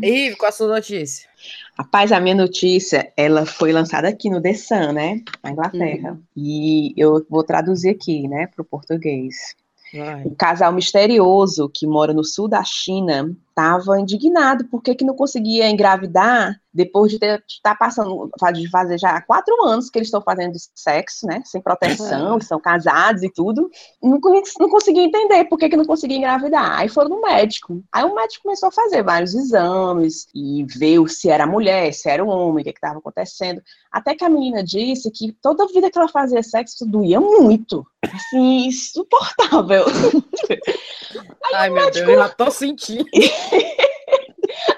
E 0.00 0.35
qual 0.37 0.49
a 0.49 0.52
sua 0.52 0.69
notícia? 0.69 1.28
Rapaz, 1.76 2.12
a 2.12 2.21
minha 2.21 2.35
notícia, 2.35 3.12
ela 3.16 3.47
foi 3.47 3.73
lançada 3.73 4.09
aqui 4.09 4.28
no 4.31 4.40
The 4.40 4.54
Sun, 4.54 4.93
né? 4.93 5.23
Na 5.43 5.50
Inglaterra. 5.50 6.12
Uhum. 6.12 6.23
E 6.37 6.93
eu 6.97 7.25
vou 7.28 7.43
traduzir 7.43 7.90
aqui, 7.90 8.28
né, 8.28 8.47
para 8.47 8.62
o 8.62 8.64
português. 8.64 9.57
Vai. 9.93 10.25
Um 10.25 10.35
casal 10.35 10.73
misterioso 10.73 11.71
que 11.73 11.87
mora 11.87 12.12
no 12.12 12.25
sul 12.25 12.49
da 12.49 12.62
China 12.64 13.35
estava 13.54 14.00
indignado 14.00 14.64
porque 14.66 14.94
que 14.94 15.04
não 15.04 15.14
conseguia 15.14 15.70
engravidar 15.70 16.61
depois 16.75 17.12
de 17.12 17.16
estar 17.16 17.40
tá 17.62 17.75
passando, 17.76 18.28
de 18.52 18.68
fazer 18.68 18.99
já 18.99 19.20
quatro 19.23 19.64
anos 19.64 19.88
que 19.88 19.96
eles 19.96 20.08
estão 20.08 20.20
fazendo 20.20 20.56
sexo, 20.75 21.25
né, 21.25 21.40
sem 21.44 21.62
proteção, 21.62 22.40
são 22.40 22.58
casados 22.58 23.23
e 23.23 23.30
tudo, 23.32 23.70
não, 24.02 24.18
não 24.58 24.68
conseguia 24.68 25.04
entender 25.04 25.44
por 25.44 25.56
que, 25.56 25.68
que 25.68 25.76
não 25.76 25.84
conseguia 25.84 26.16
engravidar. 26.16 26.80
Aí 26.80 26.88
foram 26.88 27.11
no 27.11 27.20
médico. 27.20 27.80
Aí 27.92 28.02
o 28.04 28.14
médico 28.14 28.42
começou 28.42 28.70
a 28.70 28.73
fazer 28.73 29.04
vários 29.04 29.34
exames 29.34 30.26
e 30.34 30.64
ver 30.64 31.08
se 31.08 31.30
era 31.30 31.46
mulher, 31.46 31.92
se 31.94 32.08
era 32.08 32.25
um 32.25 32.28
homem, 32.28 32.62
o 32.62 32.64
que 32.64 32.70
estava 32.70 32.99
acontecendo. 32.99 33.62
Até 33.92 34.16
que 34.16 34.25
a 34.25 34.28
menina 34.28 34.64
disse 34.64 35.08
que 35.12 35.32
toda 35.40 35.68
vida 35.68 35.88
que 35.88 35.96
ela 35.96 36.08
fazia 36.08 36.42
sexo 36.42 36.84
doía 36.84 37.20
muito, 37.20 37.87
assim, 38.02 38.66
insuportável. 38.66 39.84
Ai, 41.54 41.70
meu 41.70 41.84
médico... 41.84 42.06
Deus, 42.06 42.18
eu 42.18 42.25
já 42.25 42.28
tô 42.30 42.50
sentindo. 42.50 43.04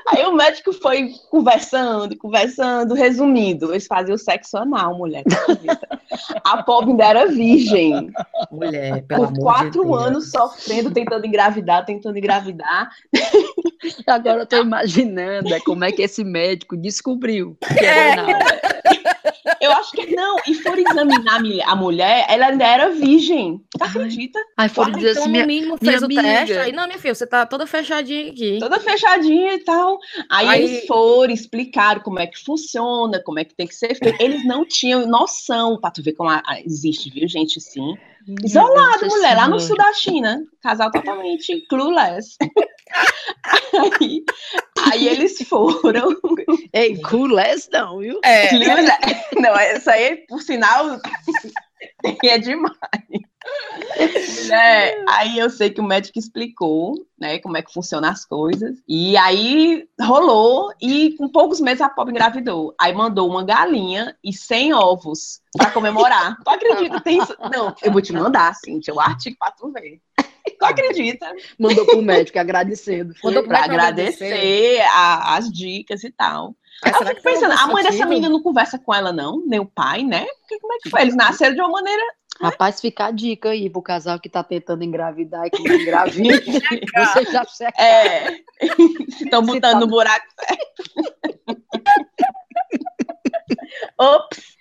Aí 0.09 0.25
o 0.25 0.33
médico 0.33 0.73
foi 0.73 1.13
conversando, 1.31 2.17
conversando, 2.17 2.95
resumindo, 2.95 3.73
eles 3.73 3.87
faziam 3.87 4.17
sexo 4.17 4.57
anal, 4.57 4.97
mulher. 4.97 5.25
A 6.45 6.63
pobre 6.63 6.91
ainda 6.91 7.05
era 7.05 7.27
virgem. 7.27 8.11
Mulher, 8.51 9.03
pelo 9.03 9.33
Por 9.33 9.39
quatro 9.41 9.85
de 9.85 9.93
anos 9.93 10.31
sofrendo, 10.31 10.93
tentando 10.93 11.27
engravidar, 11.27 11.85
tentando 11.85 12.17
engravidar. 12.17 12.89
Agora 14.07 14.43
eu 14.43 14.47
tô 14.47 14.57
imaginando 14.57 15.53
é, 15.53 15.61
como 15.61 15.85
é 15.85 15.93
que 15.93 16.03
esse 16.03 16.25
médico 16.25 16.77
descobriu 16.77 17.57
que 17.61 17.85
era 17.85 18.13
anal. 18.13 18.41
Eu 19.67 19.73
acho 19.73 19.93
que 19.93 20.15
não. 20.15 20.37
E 20.47 20.55
foram 20.55 20.79
examinar 20.79 21.41
a 21.67 21.77
mulher, 21.77 22.27
ela 22.29 22.47
ainda 22.47 22.65
era 22.65 22.91
virgem. 22.91 23.61
Tu 23.71 23.85
acredita? 23.85 24.39
Aí 24.57 24.69
foram 24.69 24.93
dizer 24.93 25.11
então, 25.13 25.23
assim, 25.25 25.33
no 25.33 25.47
mínimo 25.47 25.77
fez 25.77 26.03
o 26.03 26.09
teste. 26.09 26.59
Aí, 26.59 26.73
não, 26.73 26.87
minha 26.87 26.99
filha, 26.99 27.15
você 27.15 27.27
tá 27.27 27.45
toda 27.47 27.67
fechadinha 27.67 28.31
aqui. 28.31 28.59
Toda 28.59 28.81
fechadinha 28.81 29.55
e 29.55 29.59
tal. 29.61 29.99
Aí, 30.31 30.49
aí, 30.49 30.65
eles 30.65 30.87
foram, 30.87 31.33
explicar 31.33 32.03
como 32.03 32.19
é 32.19 32.27
que 32.27 32.43
funciona, 32.43 33.21
como 33.23 33.39
é 33.39 33.45
que 33.45 33.55
tem 33.55 33.67
que 33.67 33.75
ser 33.75 33.95
feito. 33.95 34.21
Eles 34.23 34.45
não 34.45 34.65
tinham 34.65 35.07
noção, 35.07 35.79
pra 35.81 35.91
tu 35.91 36.03
ver 36.03 36.13
como 36.13 36.31
a, 36.31 36.43
a, 36.47 36.61
existe, 36.61 37.11
viu, 37.11 37.29
gente, 37.29 37.61
sim. 37.61 37.97
Isolado, 38.45 39.07
mulher, 39.07 39.37
lá 39.37 39.49
no 39.49 39.61
sul 39.61 39.77
da 39.77 39.93
China. 39.93 40.43
Casal 40.61 40.91
totalmente 40.91 41.65
clueless. 41.69 42.37
Aí, 44.01 44.25
aí 44.91 45.09
eles 45.09 45.39
foram. 45.49 46.09
Ei, 46.73 46.99
clueless 47.01 47.69
não, 47.73 47.99
viu? 47.99 48.21
É. 48.25 48.51
Não, 49.41 49.55
essa 49.57 49.93
aí, 49.93 50.17
por 50.29 50.41
sinal, 50.41 51.01
é 52.25 52.39
demais. 52.39 52.77
É, 54.51 55.05
aí 55.09 55.39
eu 55.39 55.49
sei 55.49 55.71
que 55.71 55.81
o 55.81 55.85
médico 55.85 56.19
explicou, 56.19 56.95
né, 57.19 57.39
como 57.39 57.57
é 57.57 57.63
que 57.63 57.73
funcionam 57.73 58.09
as 58.09 58.25
coisas. 58.25 58.77
E 58.89 59.17
aí 59.17 59.89
rolou 60.01 60.73
e 60.81 61.15
com 61.17 61.29
poucos 61.29 61.61
meses 61.61 61.81
a 61.81 61.89
pobre 61.89 62.13
engravidou. 62.13 62.75
Aí 62.81 62.93
mandou 62.93 63.29
uma 63.29 63.45
galinha 63.45 64.17
e 64.23 64.33
100 64.33 64.75
ovos 64.75 65.41
para 65.57 65.71
comemorar. 65.71 66.37
Tu 66.43 66.51
acredita? 66.51 67.01
Tem 67.01 67.19
isso? 67.19 67.37
Não, 67.53 67.75
eu 67.83 67.93
vou 67.93 68.03
te 68.03 68.13
mandar, 68.13 68.55
Cintia, 68.55 68.95
o 68.95 69.01
artigo 69.01 69.37
para 69.39 69.53
tu 69.53 69.71
ver. 69.71 70.01
Tu 70.59 70.65
acredita? 70.65 71.33
Mandou 71.59 71.87
pro 71.87 72.03
médico 72.03 72.39
agradecendo. 72.39 73.15
Mandou 73.23 73.45
pra 73.45 73.65
agradecer 73.65 74.81
a, 74.93 75.37
as 75.37 75.51
dicas 75.51 76.05
e 76.05 76.11
tal. 76.11 76.55
Mas 76.85 77.01
eu 77.01 77.07
fico 77.07 77.23
pensando, 77.23 77.53
a 77.53 77.67
mãe 77.69 77.83
dessa 77.83 78.05
menina 78.05 78.29
não 78.29 78.43
conversa 78.43 78.79
com 78.79 78.95
ela, 78.95 79.13
não? 79.13 79.43
Nem 79.47 79.61
o 79.61 79.67
pai, 79.67 80.03
né? 80.03 80.27
Porque 80.41 80.61
como 80.61 80.75
é 80.75 80.79
que 80.83 80.91
foi? 80.91 81.01
Eles 81.01 81.17
nasceram 81.17 81.55
de 81.55 81.61
uma 81.61 81.71
maneira 81.71 82.03
Rapaz, 82.41 82.81
fica 82.81 83.07
a 83.07 83.11
dica 83.11 83.51
aí 83.51 83.71
pro 83.71 83.81
casal 83.81 84.21
que 84.21 84.29
tá 84.29 84.45
tentando 84.45 84.85
engravidar 84.85 85.47
e 85.47 85.51
que 85.51 85.67
não 85.67 85.75
engravida. 85.75 86.37
Você 87.15 87.25
já 87.33 87.45
checa. 87.45 87.83
É. 87.83 88.41
Estão 89.09 89.43
botando 89.43 89.73
tá... 89.73 89.81
no 89.81 89.87
buraco 89.87 90.27
certo. 90.39 90.67
Ops! 93.99 94.56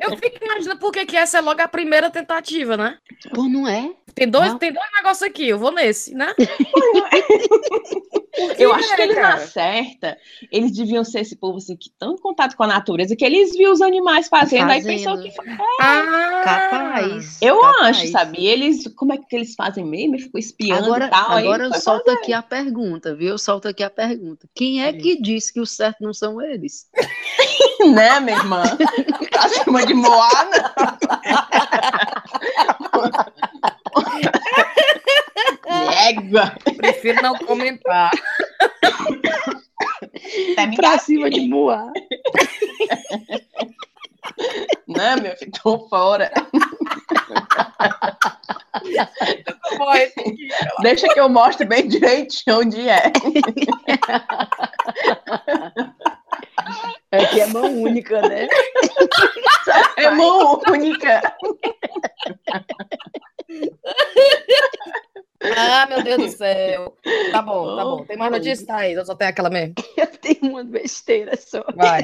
Eu 0.00 0.16
fico 0.16 0.44
imaginando 0.44 0.80
por 0.80 0.92
que, 0.92 1.16
essa 1.16 1.38
é 1.38 1.40
logo 1.40 1.60
a 1.60 1.68
primeira 1.68 2.10
tentativa, 2.10 2.76
né? 2.76 2.98
Pô, 3.34 3.44
não 3.44 3.66
é? 3.66 3.90
Tem 4.16 4.28
dois, 4.30 4.54
tem 4.54 4.72
dois 4.72 4.86
negócios 4.96 5.22
aqui, 5.22 5.46
eu 5.46 5.58
vou 5.58 5.70
nesse, 5.70 6.14
né? 6.14 6.34
eu 8.58 8.72
acho 8.72 8.96
que 8.96 9.02
eles 9.02 9.18
acertam. 9.18 10.16
Eles 10.50 10.72
deviam 10.72 11.04
ser 11.04 11.20
esse 11.20 11.36
povo 11.36 11.58
assim, 11.58 11.76
que 11.76 11.90
estão 11.90 12.14
em 12.14 12.16
contato 12.16 12.56
com 12.56 12.62
a 12.62 12.66
natureza, 12.66 13.14
que 13.14 13.22
eles 13.22 13.54
viam 13.54 13.70
os 13.70 13.82
animais 13.82 14.26
fazendo, 14.26 14.68
fazendo. 14.68 14.88
aí 14.88 14.96
pensou 14.96 15.20
que. 15.20 15.28
É, 15.28 15.32
ah, 15.80 16.40
capaz. 16.42 17.42
Eu 17.42 17.60
capaz. 17.60 17.88
acho, 17.88 18.08
sabe? 18.08 18.46
Eles, 18.46 18.88
como 18.96 19.12
é 19.12 19.18
que 19.18 19.36
eles 19.36 19.54
fazem 19.54 19.84
mesmo? 19.84 20.14
Eles 20.14 20.24
ficam 20.24 20.38
espiando 20.38 20.86
agora, 20.86 21.04
e 21.04 21.10
tal. 21.10 21.32
Agora 21.32 21.64
eu 21.64 21.74
solto 21.74 22.10
aqui 22.10 22.32
a 22.32 22.40
pergunta, 22.40 23.14
viu? 23.14 23.28
Eu 23.28 23.38
solto 23.38 23.68
aqui 23.68 23.82
a 23.82 23.90
pergunta. 23.90 24.48
Quem 24.54 24.82
é 24.82 24.94
que 24.94 25.20
disse 25.20 25.52
que 25.52 25.60
o 25.60 25.66
certo 25.66 25.98
não 26.00 26.14
são 26.14 26.40
eles? 26.40 26.86
né, 27.92 28.18
minha 28.20 28.38
irmã? 28.38 28.62
Acima 29.38 29.84
de 29.84 29.92
Moana? 29.92 30.72
Égua! 36.08 36.56
Prefiro 36.76 37.22
não 37.22 37.36
comentar. 37.38 38.10
Tá 40.54 40.68
pra 40.74 40.98
cima 40.98 41.30
de 41.30 41.40
Moá. 41.48 41.92
Não, 44.86 45.16
meu 45.22 45.36
filho, 45.36 45.52
tô 45.62 45.88
fora. 45.88 46.30
Deixa 50.82 51.08
que 51.08 51.20
eu 51.20 51.28
mostre 51.28 51.66
bem 51.66 51.88
direitinho 51.88 52.60
onde 52.60 52.88
é. 52.88 53.12
É 57.10 57.24
que 57.26 57.40
é 57.40 57.46
mão 57.46 57.82
única, 57.82 58.20
né? 58.22 58.48
É 59.96 60.10
mão 60.10 60.60
única. 60.68 61.36
Ah, 65.56 65.86
meu 65.88 66.02
Deus 66.04 66.18
do 66.32 66.36
céu. 66.36 66.94
Tá 67.32 67.40
bom, 67.42 67.76
tá 67.76 67.84
bom. 67.84 68.04
Tem 68.04 68.16
mais 68.16 68.30
notícias, 68.32 68.64
Thaís? 68.66 68.98
Ou 68.98 69.04
só 69.06 69.14
tem 69.14 69.26
aquela 69.28 69.48
mesmo? 69.50 69.74
Eu 69.96 70.06
tenho 70.06 70.52
uma 70.52 70.62
besteira 70.62 71.36
só. 71.36 71.64
Vai. 71.74 72.02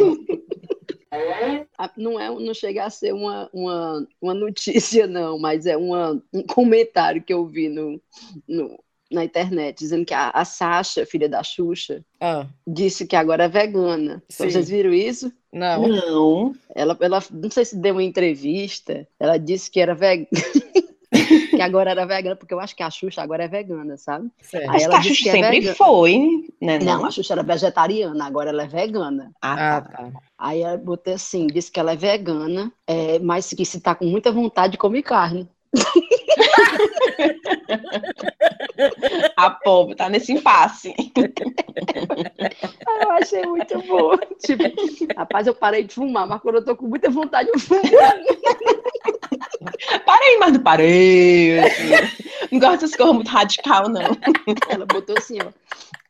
não, 1.97 2.19
é, 2.19 2.29
não 2.31 2.55
chega 2.55 2.85
a 2.85 2.91
ser 2.91 3.13
uma, 3.13 3.49
uma, 3.53 4.07
uma 4.21 4.35
notícia, 4.35 5.07
não, 5.07 5.39
mas 5.39 5.67
é 5.67 5.77
uma, 5.77 6.23
um 6.33 6.43
comentário 6.43 7.23
que 7.23 7.33
eu 7.33 7.45
vi 7.47 7.69
no, 7.69 8.01
no- 8.49 8.79
na 9.11 9.23
internet, 9.25 9.77
dizendo 9.79 10.07
que 10.07 10.15
a, 10.15 10.31
a 10.31 10.43
Sasha, 10.43 11.05
filha 11.05 11.29
da 11.29 11.43
Xuxa, 11.43 12.03
Ah, 12.19 12.47
disse 12.67 13.07
que 13.07 13.15
agora 13.15 13.45
é 13.45 13.49
vegana. 13.49 14.23
Sim. 14.27 14.49
Vocês 14.51 14.71
viram 14.71 14.93
isso? 14.95 15.31
não. 15.53 15.87
Não. 15.87 16.55
Ela, 16.75 16.97
ela, 16.99 17.23
não 17.31 17.51
sei 17.51 17.67
se 17.67 17.77
deu 17.77 17.93
uma 17.95 18.03
entrevista, 18.03 19.07
ela 19.21 19.37
disse 19.37 19.71
que 19.71 19.81
era 19.81 19.95
vegana. 19.95 20.29
que 21.63 21.69
agora 21.69 21.91
era 21.91 22.07
vegana, 22.07 22.37
porque 22.37 22.53
eu 22.55 22.61
acho 22.61 22.75
que 22.77 22.83
a 22.83 22.91
Xuxa 22.91 23.23
agora 23.23 23.45
é 23.45 23.49
vegana, 23.49 23.97
sabe? 23.97 24.31
Aí 24.55 24.67
Acho 24.69 24.85
ela 24.85 24.95
que 24.95 24.99
a 24.99 25.03
Xuxa 25.03 25.23
que 25.23 25.29
é 25.29 25.33
sempre 25.33 25.61
vegana. 25.61 25.77
foi, 25.77 26.47
né? 26.61 26.79
Não, 26.81 27.05
a 27.05 27.11
Xuxa 27.11 27.35
era 27.35 27.43
vegetariana, 27.43 28.27
agora 28.27 28.51
ela 28.51 28.63
é 28.65 28.67
vegana. 28.67 29.31
Ah, 29.41 29.77
Ah, 29.77 29.81
tá. 29.81 29.89
tá. 29.99 30.11
Aí 30.39 30.63
eu 30.63 30.79
botei 30.79 31.15
assim, 31.15 31.47
disse 31.47 31.71
que 31.71 31.79
ela 31.81 31.93
é 31.93 31.97
vegana, 31.97 32.73
é, 32.87 33.19
mas 33.21 33.51
que 33.51 33.65
se 33.65 33.81
tá 33.81 33.95
com 33.95 34.05
muita 34.07 34.33
vontade 34.33 34.73
de 34.73 34.79
comer 34.79 35.03
carne. 35.03 35.49
A 39.37 39.51
pobre 39.51 39.95
tá 39.95 40.09
nesse 40.09 40.33
impasse. 40.33 40.95
Ah, 42.87 43.03
Eu 43.05 43.11
achei 43.13 43.43
muito 43.47 43.81
bom. 43.83 44.17
Tipo, 44.41 44.65
rapaz, 45.17 45.47
eu 45.47 45.55
parei 45.55 45.85
de 45.85 45.95
fumar, 45.95 46.27
mas 46.27 46.41
quando 46.41 46.57
eu 46.57 46.65
tô 46.65 46.77
com 46.77 46.87
muita 46.87 47.11
vontade, 47.11 47.49
eu 47.53 47.59
fumo. 47.59 47.81
Parei, 50.05 50.39
mas 50.39 50.53
não 50.53 50.63
parei. 50.63 51.57
Não 52.51 52.59
gosto 52.59 52.81
dessas 52.81 52.97
coisas 52.97 53.15
muito 53.15 53.29
radical, 53.29 53.89
não. 53.89 54.17
Ela 54.69 54.87
botou 54.87 55.17
assim, 55.17 55.39
ó. 55.41 55.51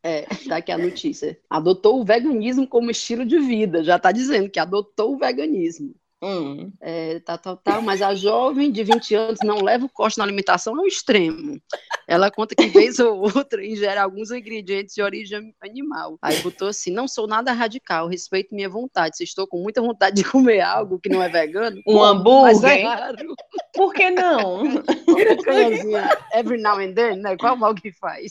É, 0.02 0.22
tá 0.48 0.56
aqui 0.56 0.72
a 0.72 0.78
notícia. 0.78 1.38
Adotou 1.48 2.00
o 2.00 2.04
veganismo 2.04 2.66
como 2.66 2.90
estilo 2.90 3.24
de 3.24 3.38
vida. 3.38 3.84
Já 3.84 3.98
tá 3.98 4.10
dizendo 4.10 4.50
que 4.50 4.58
adotou 4.58 5.14
o 5.14 5.18
veganismo. 5.18 5.94
Hum. 6.22 6.72
É, 6.80 7.18
tá, 7.18 7.36
tá, 7.36 7.56
tá, 7.56 7.80
mas 7.80 8.00
a 8.00 8.14
jovem 8.14 8.70
de 8.70 8.84
20 8.84 9.14
anos 9.16 9.40
não 9.42 9.60
leva 9.60 9.86
o 9.86 9.88
corte 9.88 10.18
na 10.18 10.24
alimentação 10.24 10.78
ao 10.78 10.86
extremo. 10.86 11.60
Ela 12.06 12.30
conta 12.30 12.54
que 12.54 12.68
vez 12.68 13.00
ou 13.00 13.22
outra 13.22 13.64
ingere 13.64 13.98
alguns 13.98 14.30
ingredientes 14.30 14.94
de 14.94 15.02
origem 15.02 15.52
animal. 15.60 16.16
Aí 16.22 16.38
botou 16.38 16.68
assim: 16.68 16.92
não 16.92 17.08
sou 17.08 17.26
nada 17.26 17.52
radical, 17.52 18.06
respeito 18.06 18.54
minha 18.54 18.68
vontade. 18.68 19.16
Se 19.16 19.24
estou 19.24 19.48
com 19.48 19.60
muita 19.60 19.82
vontade 19.82 20.14
de 20.14 20.24
comer 20.24 20.60
algo 20.60 21.00
que 21.00 21.08
não 21.08 21.20
é 21.20 21.28
vegano, 21.28 21.82
Um 21.86 21.98
mas 21.98 22.62
é 22.62 22.84
hambúrguer? 22.84 23.26
Por 23.74 23.92
que 23.92 24.10
não? 24.10 24.62
Picanhazinha, 25.06 26.08
Every 26.34 26.62
now 26.62 26.78
and 26.78 26.94
then, 26.94 27.16
né? 27.16 27.36
Qual 27.36 27.56
mal 27.56 27.74
que 27.74 27.90
faz? 27.90 28.28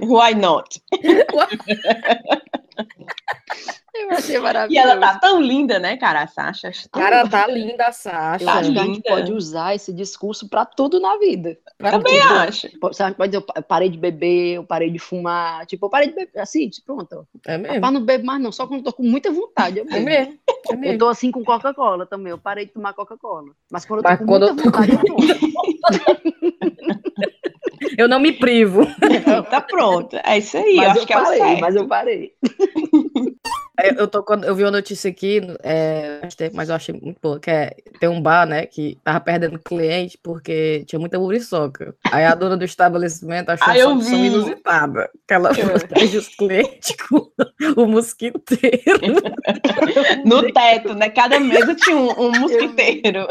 Why 0.00 0.34
not? 0.34 0.80
Eu 4.00 4.10
achei 4.12 4.36
E 4.36 4.38
maravilhoso. 4.38 4.88
ela 4.88 5.00
tá 5.00 5.18
tão 5.18 5.40
linda, 5.40 5.78
né, 5.78 5.96
cara, 5.96 6.22
a 6.22 6.26
Sasha? 6.26 6.70
Cara, 6.92 7.28
tá 7.28 7.46
linda 7.46 7.86
a 7.86 7.92
Sasha. 7.92 8.44
Eu 8.44 8.48
acho 8.50 8.72
que 8.72 8.78
a 8.78 8.82
gente 8.84 8.94
linda. 8.96 9.08
pode 9.10 9.32
usar 9.32 9.74
esse 9.74 9.92
discurso 9.92 10.48
para 10.48 10.64
tudo 10.64 11.00
na 11.00 11.16
vida. 11.18 11.58
Pra 11.76 11.92
Também 11.92 12.20
tudo. 12.20 12.32
acho. 12.34 12.68
Sabe, 12.92 13.16
pode 13.16 13.32
dizer, 13.32 13.44
eu 13.56 13.62
parei 13.62 13.88
de 13.88 13.98
beber, 13.98 14.56
eu 14.56 14.64
parei 14.64 14.90
de 14.90 14.98
fumar, 14.98 15.66
tipo, 15.66 15.86
eu 15.86 15.90
parei 15.90 16.08
de 16.08 16.14
beber, 16.14 16.38
assim, 16.40 16.68
tipo, 16.68 16.86
pronto. 16.94 17.26
É 17.46 17.56
mesmo. 17.58 17.74
Rapaz, 17.76 17.92
não 17.94 18.00
bebo 18.04 18.26
mais 18.26 18.40
não, 18.42 18.50
só 18.52 18.66
quando 18.66 18.80
eu 18.80 18.84
tô 18.84 18.92
com 18.92 19.02
muita 19.02 19.30
vontade. 19.30 19.78
Eu, 19.78 19.84
É 19.84 19.88
bebo. 19.88 20.04
mesmo. 20.04 20.38
É 20.70 20.74
eu 20.74 20.78
mesmo. 20.78 20.98
tô 20.98 21.08
assim 21.08 21.30
com 21.30 21.44
Coca-Cola 21.44 22.06
também, 22.06 22.30
eu 22.30 22.38
parei 22.38 22.66
de 22.66 22.72
tomar 22.72 22.92
Coca-Cola. 22.94 23.48
Mas 23.70 23.84
quando 23.84 24.00
eu 24.00 24.04
Mas 24.04 24.18
tô 24.18 24.24
com 24.24 24.30
quando 24.32 24.54
muita 24.54 24.68
eu 24.68 24.72
tô 24.72 24.78
vontade, 24.78 24.92
eu 24.92 25.04
tomo. 25.04 26.38
Eu 27.96 28.08
não 28.08 28.18
me 28.20 28.32
privo. 28.32 28.86
Tá 29.50 29.60
pronto. 29.60 30.16
É 30.24 30.38
isso 30.38 30.56
aí. 30.56 30.70
eu 30.72 30.76
Mas 30.76 30.88
acho 30.90 30.98
eu 31.00 31.06
que 31.06 31.12
é 31.12 31.18
o 31.18 31.22
parei, 31.24 31.38
certo. 31.38 31.60
mas 31.60 31.76
eu 31.76 31.88
parei. 31.88 32.32
É, 33.78 33.90
Eu, 34.00 34.08
tô, 34.08 34.22
quando 34.24 34.44
eu 34.44 34.54
vi 34.54 34.64
uma 34.64 34.72
notícia 34.72 35.08
aqui, 35.08 35.40
é, 35.62 36.20
mas 36.52 36.68
eu 36.68 36.74
achei 36.74 36.92
muito 37.00 37.18
boa, 37.22 37.38
que 37.38 37.50
é, 37.50 37.76
tem 38.00 38.08
um 38.08 38.20
bar, 38.20 38.44
né, 38.44 38.66
que 38.66 38.98
tava 39.04 39.20
perdendo 39.20 39.58
cliente 39.58 40.18
porque 40.22 40.84
tinha 40.86 40.98
muita 40.98 41.18
muriçoca. 41.18 41.94
Aí 42.10 42.24
a 42.24 42.34
dona 42.34 42.56
do 42.56 42.64
estabelecimento 42.64 43.50
achou 43.50 43.68
Ah, 43.68 43.70
uma 43.70 43.78
eu 43.78 43.88
solução 43.90 44.24
inusitada, 44.24 45.10
que 45.26 45.34
ela 45.34 45.50
protege 45.54 46.18
os 46.18 46.28
clientes 46.28 46.96
com 47.08 47.30
o 47.76 47.86
mosquiteiro. 47.86 49.00
No 50.24 50.52
teto, 50.52 50.94
né? 50.94 51.08
Cada 51.10 51.38
mesa 51.38 51.74
tinha 51.74 51.96
um, 51.96 52.10
um 52.20 52.32
mosquiteiro. 52.40 53.28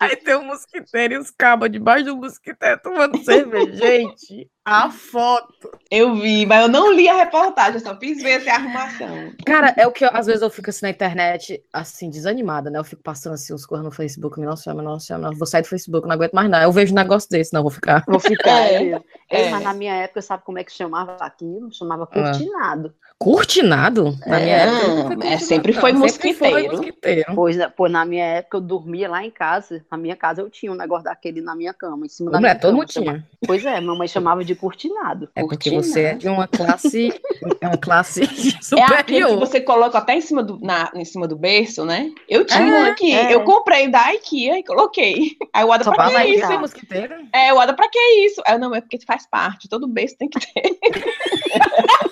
Aí 0.00 0.16
tem 0.16 0.36
um 0.36 0.44
mosquiteiro 0.44 1.14
e 1.14 1.18
os 1.18 1.30
cabos 1.30 1.70
debaixo 1.70 2.04
do 2.04 2.16
mosquiteiro 2.16 2.80
tomando 2.82 3.18
cerveja. 3.24 3.76
Gente, 3.76 4.48
a 4.68 4.90
foto. 4.90 5.70
Eu 5.90 6.14
vi, 6.16 6.44
mas 6.44 6.62
eu 6.62 6.68
não 6.68 6.92
li 6.92 7.08
a 7.08 7.14
reportagem, 7.16 7.74
eu 7.74 7.80
só 7.80 7.96
fiz 7.98 8.22
ver 8.22 8.40
essa 8.40 8.52
arrumação. 8.52 9.32
Cara, 9.46 9.74
é 9.76 9.86
o 9.86 9.92
que 9.92 10.04
eu- 10.04 10.10
às 10.12 10.26
vezes 10.26 10.42
eu 10.42 10.50
fico 10.50 10.68
assim 10.70 10.84
na 10.86 10.90
internet, 10.90 11.62
assim, 11.72 12.10
desanimada, 12.10 12.68
né? 12.70 12.78
Eu 12.78 12.84
fico 12.84 13.02
passando 13.02 13.32
assim 13.34 13.54
uns 13.54 13.64
coisas 13.64 13.84
no 13.84 13.90
Facebook, 13.90 14.38
me 14.38 14.46
não 14.46 14.56
chama, 14.56 14.82
não 14.82 15.00
chama, 15.00 15.28
não. 15.30 15.36
Vou 15.36 15.46
sair 15.46 15.62
do 15.62 15.68
Facebook, 15.68 16.06
não 16.06 16.14
aguento 16.14 16.32
mais 16.34 16.50
nada. 16.50 16.64
Eu 16.64 16.72
vejo 16.72 16.92
um 16.92 16.96
negócio 16.96 17.28
desse, 17.30 17.52
não, 17.54 17.62
vou 17.62 17.70
ficar. 17.70 18.04
Vou 18.06 18.20
ficar. 18.20 18.58
É, 18.70 18.92
É, 19.30 19.42
é. 19.46 19.50
Mas 19.50 19.62
na 19.64 19.72
minha 19.74 19.94
época, 19.94 20.20
sabe 20.22 20.42
como 20.44 20.58
é 20.58 20.64
que 20.64 20.72
chamava 20.72 21.16
aquilo? 21.20 21.72
Chamava 21.72 22.06
cortinado. 22.06 22.94
Curtinado? 23.20 24.16
Na 24.24 24.38
minha 24.38 24.56
É, 24.56 24.60
época. 24.68 25.16
não 25.16 25.26
é, 25.26 25.38
sempre 25.38 25.72
não. 25.72 25.80
foi 25.80 25.90
Sempre 25.90 26.02
mosquiteiro. 26.06 26.54
foi 26.54 26.68
mosquiteiro. 26.68 27.34
Pois, 27.34 27.56
né, 27.56 27.72
pois 27.76 27.90
na 27.92 28.04
minha 28.04 28.24
época 28.24 28.58
eu 28.58 28.60
dormia 28.60 29.08
lá 29.10 29.24
em 29.24 29.30
casa. 29.30 29.84
Na 29.90 29.98
minha 29.98 30.14
casa 30.14 30.40
eu 30.40 30.48
tinha 30.48 30.70
um 30.70 30.76
negócio 30.76 31.02
daquele 31.04 31.40
na 31.40 31.56
minha 31.56 31.74
cama, 31.74 32.06
em 32.06 32.08
cima 32.08 32.30
da 32.30 32.38
minha 32.38 32.54
todo 32.54 32.62
cama. 32.70 32.76
mundo 32.78 32.86
tinha. 32.88 33.26
Pois 33.44 33.64
é, 33.64 33.80
mamãe 33.80 34.06
chamava 34.06 34.44
de 34.44 34.54
cortinado. 34.54 35.28
É 35.34 35.40
porque 35.42 35.68
você 35.70 36.00
é 36.00 36.10
Cortinado. 36.12 36.18
de 36.20 36.28
uma 36.28 36.46
classe. 36.46 37.20
É 37.60 37.66
uma 37.66 37.76
classe 37.76 38.20
É 38.78 38.82
aquele 38.84 39.18
que 39.20 39.26
superior. 39.26 39.38
você 39.40 39.60
coloca 39.60 39.98
até 39.98 40.14
em 40.14 40.20
cima 40.20 40.42
do, 40.42 40.58
na, 40.60 40.88
em 40.94 41.04
cima 41.04 41.26
do 41.26 41.34
berço, 41.36 41.84
né? 41.84 42.12
Eu 42.28 42.44
tinha 42.44 42.62
um 42.62 42.72
É, 42.86 42.90
aqui. 42.90 43.12
é. 43.12 43.34
Eu 43.34 43.42
comprei 43.42 43.88
da 43.88 44.14
IKEA 44.14 44.58
e 44.60 44.62
coloquei. 44.64 45.36
Aí 45.52 45.64
o 45.64 45.72
Ada, 45.72 45.82
Só 45.84 45.92
pra 45.92 46.08
que 46.08 46.16
é 46.16 46.28
isso 46.28 46.52
é 46.52 46.56
mosquiteiro? 46.58 47.14
É, 47.32 47.52
o 47.52 47.58
Ada, 47.58 47.74
pra 47.74 47.88
que 47.88 47.98
é 47.98 48.26
isso? 48.26 48.40
Aí 48.46 48.56
não, 48.58 48.72
é 48.74 48.80
porque 48.80 48.98
faz 49.04 49.26
parte. 49.28 49.68
Todo 49.68 49.88
berço 49.88 50.16
tem 50.16 50.28
que 50.28 50.38
ter. 50.38 50.78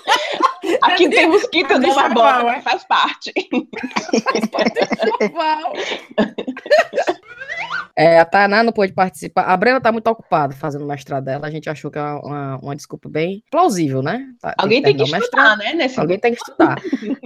Aqui 0.93 1.09
tem 1.09 1.27
mosquito, 1.27 1.77
não, 1.77 1.95
mas 1.95 2.13
bota, 2.13 2.47
é? 2.49 2.61
faz 2.61 2.83
parte. 2.83 3.33
É, 7.99 8.19
a 8.19 8.25
Tainá 8.25 8.61
não 8.61 8.71
pôde 8.71 8.93
participar. 8.93 9.45
A 9.45 9.57
Brena 9.57 9.81
tá 9.81 9.91
muito 9.91 10.07
ocupada 10.07 10.53
fazendo 10.53 10.83
o 10.83 10.87
mestrado 10.87 11.23
dela. 11.23 11.47
A 11.47 11.49
gente 11.49 11.67
achou 11.67 11.89
que 11.89 11.97
é 11.97 12.01
uma, 12.03 12.57
uma 12.57 12.75
desculpa 12.75 13.09
bem 13.09 13.43
plausível, 13.49 14.03
né? 14.03 14.23
Tá- 14.39 14.53
Alguém 14.55 14.83
tem 14.83 14.95
que 14.95 15.01
o 15.01 15.07
mestrado. 15.07 15.23
estudar, 15.23 15.57
né? 15.57 15.73
Nesse... 15.73 15.99
Alguém 15.99 16.19
tem 16.19 16.35
que 16.35 16.39
estudar. 16.39 16.75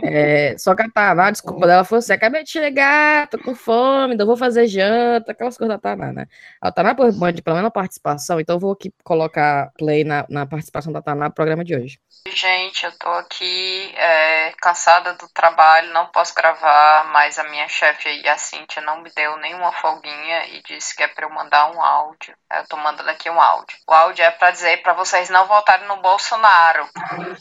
É, 0.02 0.56
só 0.58 0.74
que 0.74 0.82
a 0.82 0.89
Taná, 0.89 1.28
a 1.28 1.32
desculpa 1.32 1.67
dela 1.67 1.84
foi 1.84 1.97
assim: 1.97 2.13
acabei 2.13 2.45
de 2.45 2.52
chegar, 2.52 3.28
tô 3.28 3.38
com 3.38 3.54
fome, 3.54 4.15
não 4.15 4.26
vou 4.26 4.38
fazer 4.38 4.65
janta, 4.65 5.34
aquelas 5.34 5.58
coisas 5.58 5.76
da 5.76 5.78
Taná, 5.78 6.13
né? 6.13 6.26
A 6.62 6.71
Taná 6.71 6.95
pode 6.95 7.41
pelo 7.41 7.56
menos 7.58 7.67
a 7.67 7.71
participação, 7.71 8.39
então 8.39 8.56
eu 8.56 8.60
vou 8.60 8.71
aqui 8.71 8.93
colocar 9.04 9.74
play 9.78 10.06
na, 10.06 10.26
na 10.30 10.45
participação 10.45 10.93
da 10.93 11.02
Taná 11.02 11.26
no 11.26 11.34
programa 11.34 11.65
de 11.65 11.76
hoje. 11.76 12.00
Gente, 12.34 12.86
eu 12.86 12.91
tô 12.97 13.10
aqui 13.10 13.50
é, 13.95 14.53
cansada 14.61 15.13
do 15.13 15.27
trabalho, 15.29 15.93
não 15.93 16.07
posso 16.07 16.33
gravar, 16.33 17.05
mas 17.11 17.39
a 17.39 17.43
minha 17.45 17.67
chefe 17.67 18.09
aí, 18.09 18.27
a 18.27 18.37
Cíntia, 18.37 18.81
não 18.81 19.01
me 19.01 19.11
deu 19.15 19.37
nenhuma 19.37 19.71
folguinha 19.73 20.45
e 20.47 20.61
disse 20.63 20.95
que 20.95 21.03
é 21.03 21.07
pra 21.07 21.25
eu 21.25 21.29
mandar 21.29 21.71
um 21.71 21.81
áudio. 21.81 22.35
Eu 22.51 22.67
tô 22.67 22.77
mandando 22.77 23.09
aqui 23.09 23.29
um 23.29 23.41
áudio. 23.41 23.77
O 23.87 23.93
áudio 23.93 24.23
é 24.23 24.31
pra 24.31 24.51
dizer 24.51 24.81
pra 24.81 24.93
vocês 24.93 25.29
não 25.29 25.47
votarem 25.47 25.87
no 25.87 25.97
Bolsonaro. 25.97 26.87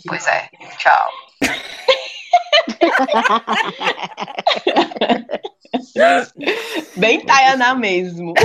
Pois 0.06 0.26
é, 0.26 0.48
tchau. 0.78 1.10
Bem 6.96 7.24
Tayaná 7.24 7.74
mesmo. 7.74 8.34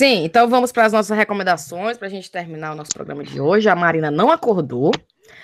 Sim, 0.00 0.24
então 0.24 0.48
vamos 0.48 0.72
para 0.72 0.86
as 0.86 0.94
nossas 0.94 1.14
recomendações 1.14 1.98
para 1.98 2.06
a 2.06 2.10
gente 2.10 2.30
terminar 2.30 2.72
o 2.72 2.74
nosso 2.74 2.90
programa 2.90 3.22
de 3.22 3.38
hoje. 3.38 3.68
A 3.68 3.76
Marina 3.76 4.10
não 4.10 4.30
acordou, 4.30 4.90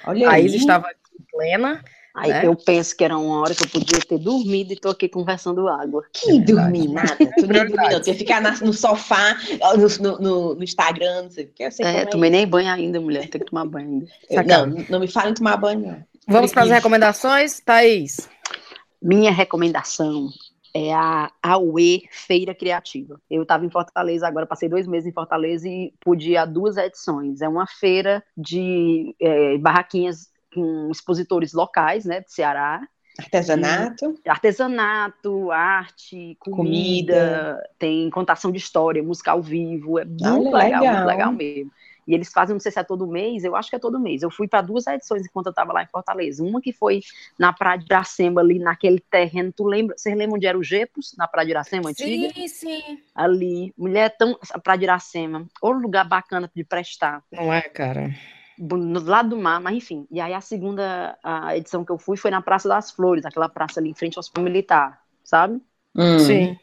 Olha 0.07 0.31
a 0.31 0.33
aí. 0.33 0.47
Isa 0.47 0.57
estava 0.57 0.87
aqui 0.87 1.23
plena. 1.31 1.85
Aí 2.15 2.31
né? 2.31 2.47
eu 2.47 2.57
penso 2.57 2.97
que 2.97 3.05
era 3.05 3.19
uma 3.19 3.43
hora 3.43 3.55
que 3.55 3.65
eu 3.65 3.69
podia 3.69 4.01
ter 4.01 4.17
dormido 4.17 4.73
e 4.73 4.77
tô 4.77 4.89
aqui 4.89 5.11
conversando 5.11 5.69
água. 5.69 6.03
Que 6.11 6.41
dormir 6.41 6.89
nada. 6.89 7.15
Tu 7.37 7.47
nem 7.47 7.67
dormir, 7.67 7.91
não. 7.91 8.01
Tu 8.01 8.09
ia 8.09 8.15
ficar 8.15 8.41
na- 8.41 8.59
no 8.63 8.73
sofá, 8.73 9.37
no, 9.77 9.89
no- 10.11 10.19
no- 10.19 10.55
no 10.55 10.65
Instagram, 10.65 11.25
não 11.25 11.31
sei 11.31 11.45
o 11.45 11.49
que. 11.49 11.63
Eu 11.63 11.71
sei 11.71 11.85
É, 11.85 11.97
é 11.99 12.07
tomei 12.07 12.31
nem 12.31 12.47
banho 12.47 12.73
ainda, 12.73 12.99
mulher. 12.99 13.29
Tem 13.29 13.39
que 13.39 13.51
tomar 13.51 13.67
banho 13.67 13.87
ainda. 13.87 14.07
Eu-. 14.31 14.67
Não, 14.69 14.85
não 14.89 15.01
me 15.01 15.07
fala 15.07 15.29
em 15.29 15.35
tomar 15.35 15.59
banho, 15.59 15.81
não. 15.81 16.03
Vamos 16.27 16.51
para 16.51 16.63
as 16.63 16.71
recomendações, 16.71 17.61
Thaís. 17.61 18.27
Minha 19.03 19.31
recomendação 19.33 20.31
é 20.77 20.93
a 20.93 21.31
AUE 21.43 22.03
Feira 22.11 22.55
Criativa. 22.55 23.21
Eu 23.31 23.43
estava 23.43 23.65
em 23.65 23.71
Fortaleza 23.71 24.29
agora, 24.29 24.47
passei 24.47 24.69
dois 24.69 24.87
meses 24.87 25.09
em 25.09 25.13
Fortaleza 25.13 25.67
e 25.69 25.93
pude 26.01 26.33
ir 26.33 26.37
a 26.37 26.45
duas 26.45 26.77
edições. 26.77 27.41
É 27.41 27.49
uma 27.49 27.67
feira 27.67 28.23
de 28.37 29.15
é, 29.21 29.57
barraquinhas 29.59 30.29
com 30.53 30.91
expositores 30.91 31.53
locais, 31.53 32.05
né, 32.05 32.21
de 32.21 32.33
Ceará, 32.33 32.83
Artesanato. 33.19 34.15
artesanato, 34.27 35.51
arte, 35.51 36.37
comida, 36.39 37.15
Comida. 37.15 37.71
tem 37.79 38.11
contação 38.11 38.53
de 38.53 38.59
história, 38.59 39.03
música 39.03 39.33
ao 39.33 39.41
vivo, 39.43 39.99
é 39.99 40.05
muito 40.05 40.51
legal, 40.51 40.83
legal. 40.83 40.95
muito 40.95 41.07
legal 41.07 41.33
mesmo. 41.33 41.71
E 42.07 42.15
eles 42.15 42.33
fazem, 42.33 42.55
não 42.55 42.61
sei 42.61 42.71
se 42.71 42.79
é 42.79 42.85
todo 42.85 43.07
mês, 43.07 43.43
eu 43.43 43.57
acho 43.57 43.69
que 43.69 43.77
é 43.77 43.79
todo 43.79 43.99
mês. 43.99 44.23
Eu 44.23 44.31
fui 44.31 44.47
para 44.47 44.63
duas 44.63 44.87
edições 44.87 45.25
enquanto 45.27 45.47
eu 45.47 45.51
estava 45.51 45.73
lá 45.73 45.83
em 45.83 45.87
Fortaleza. 45.87 46.43
Uma 46.43 46.61
que 46.61 46.73
foi 46.73 47.01
na 47.39 47.53
Praia 47.53 47.79
de 47.79 47.87
Iracema, 47.87 48.41
ali 48.41 48.59
naquele 48.59 49.01
terreno. 49.01 49.53
Tu 49.53 49.65
lembra? 49.65 49.97
Vocês 49.99 50.17
lembram 50.17 50.37
onde 50.37 50.47
era 50.47 50.57
o 50.57 50.63
Gepos, 50.63 51.15
na 51.17 51.27
Praia 51.27 51.47
de 51.47 51.53
Iracema 51.53 51.91
antiga? 51.91 52.33
Sim, 52.33 52.49
sim. 52.49 52.99
Ali. 53.15 53.75
Mulher 53.77 54.17
tão. 54.17 54.39
A 54.53 54.59
Praia 54.59 54.79
de 54.79 54.85
Iracema. 54.85 55.47
Outro 55.61 55.81
lugar 55.81 56.07
bacana 56.07 56.51
de 56.55 56.65
prestar. 56.65 57.23
Não 57.33 57.53
é, 57.53 57.63
cara? 57.63 58.15
No 58.59 59.01
lado 59.01 59.31
do 59.31 59.37
mar, 59.37 59.61
mas 59.61 59.75
enfim. 59.75 60.07
E 60.11 60.21
aí 60.21 60.33
a 60.33 60.41
segunda 60.41 61.19
a 61.23 61.57
edição 61.57 61.85
que 61.85 61.93
eu 61.93 61.99
fui 61.99 62.17
foi 62.17 62.31
na 62.31 62.41
Praça 62.41 62.69
das 62.69 62.91
Flores, 62.91 63.27
aquela 63.27 63.49
praça 63.49 63.81
ali 63.81 63.91
em 63.91 63.95
frente 63.95 64.17
ao 64.17 64.21
Hospital 64.21 64.45
Militar, 64.45 65.03
sabe? 65.23 65.61
Hum. 65.95 66.19
Sim. 66.19 66.59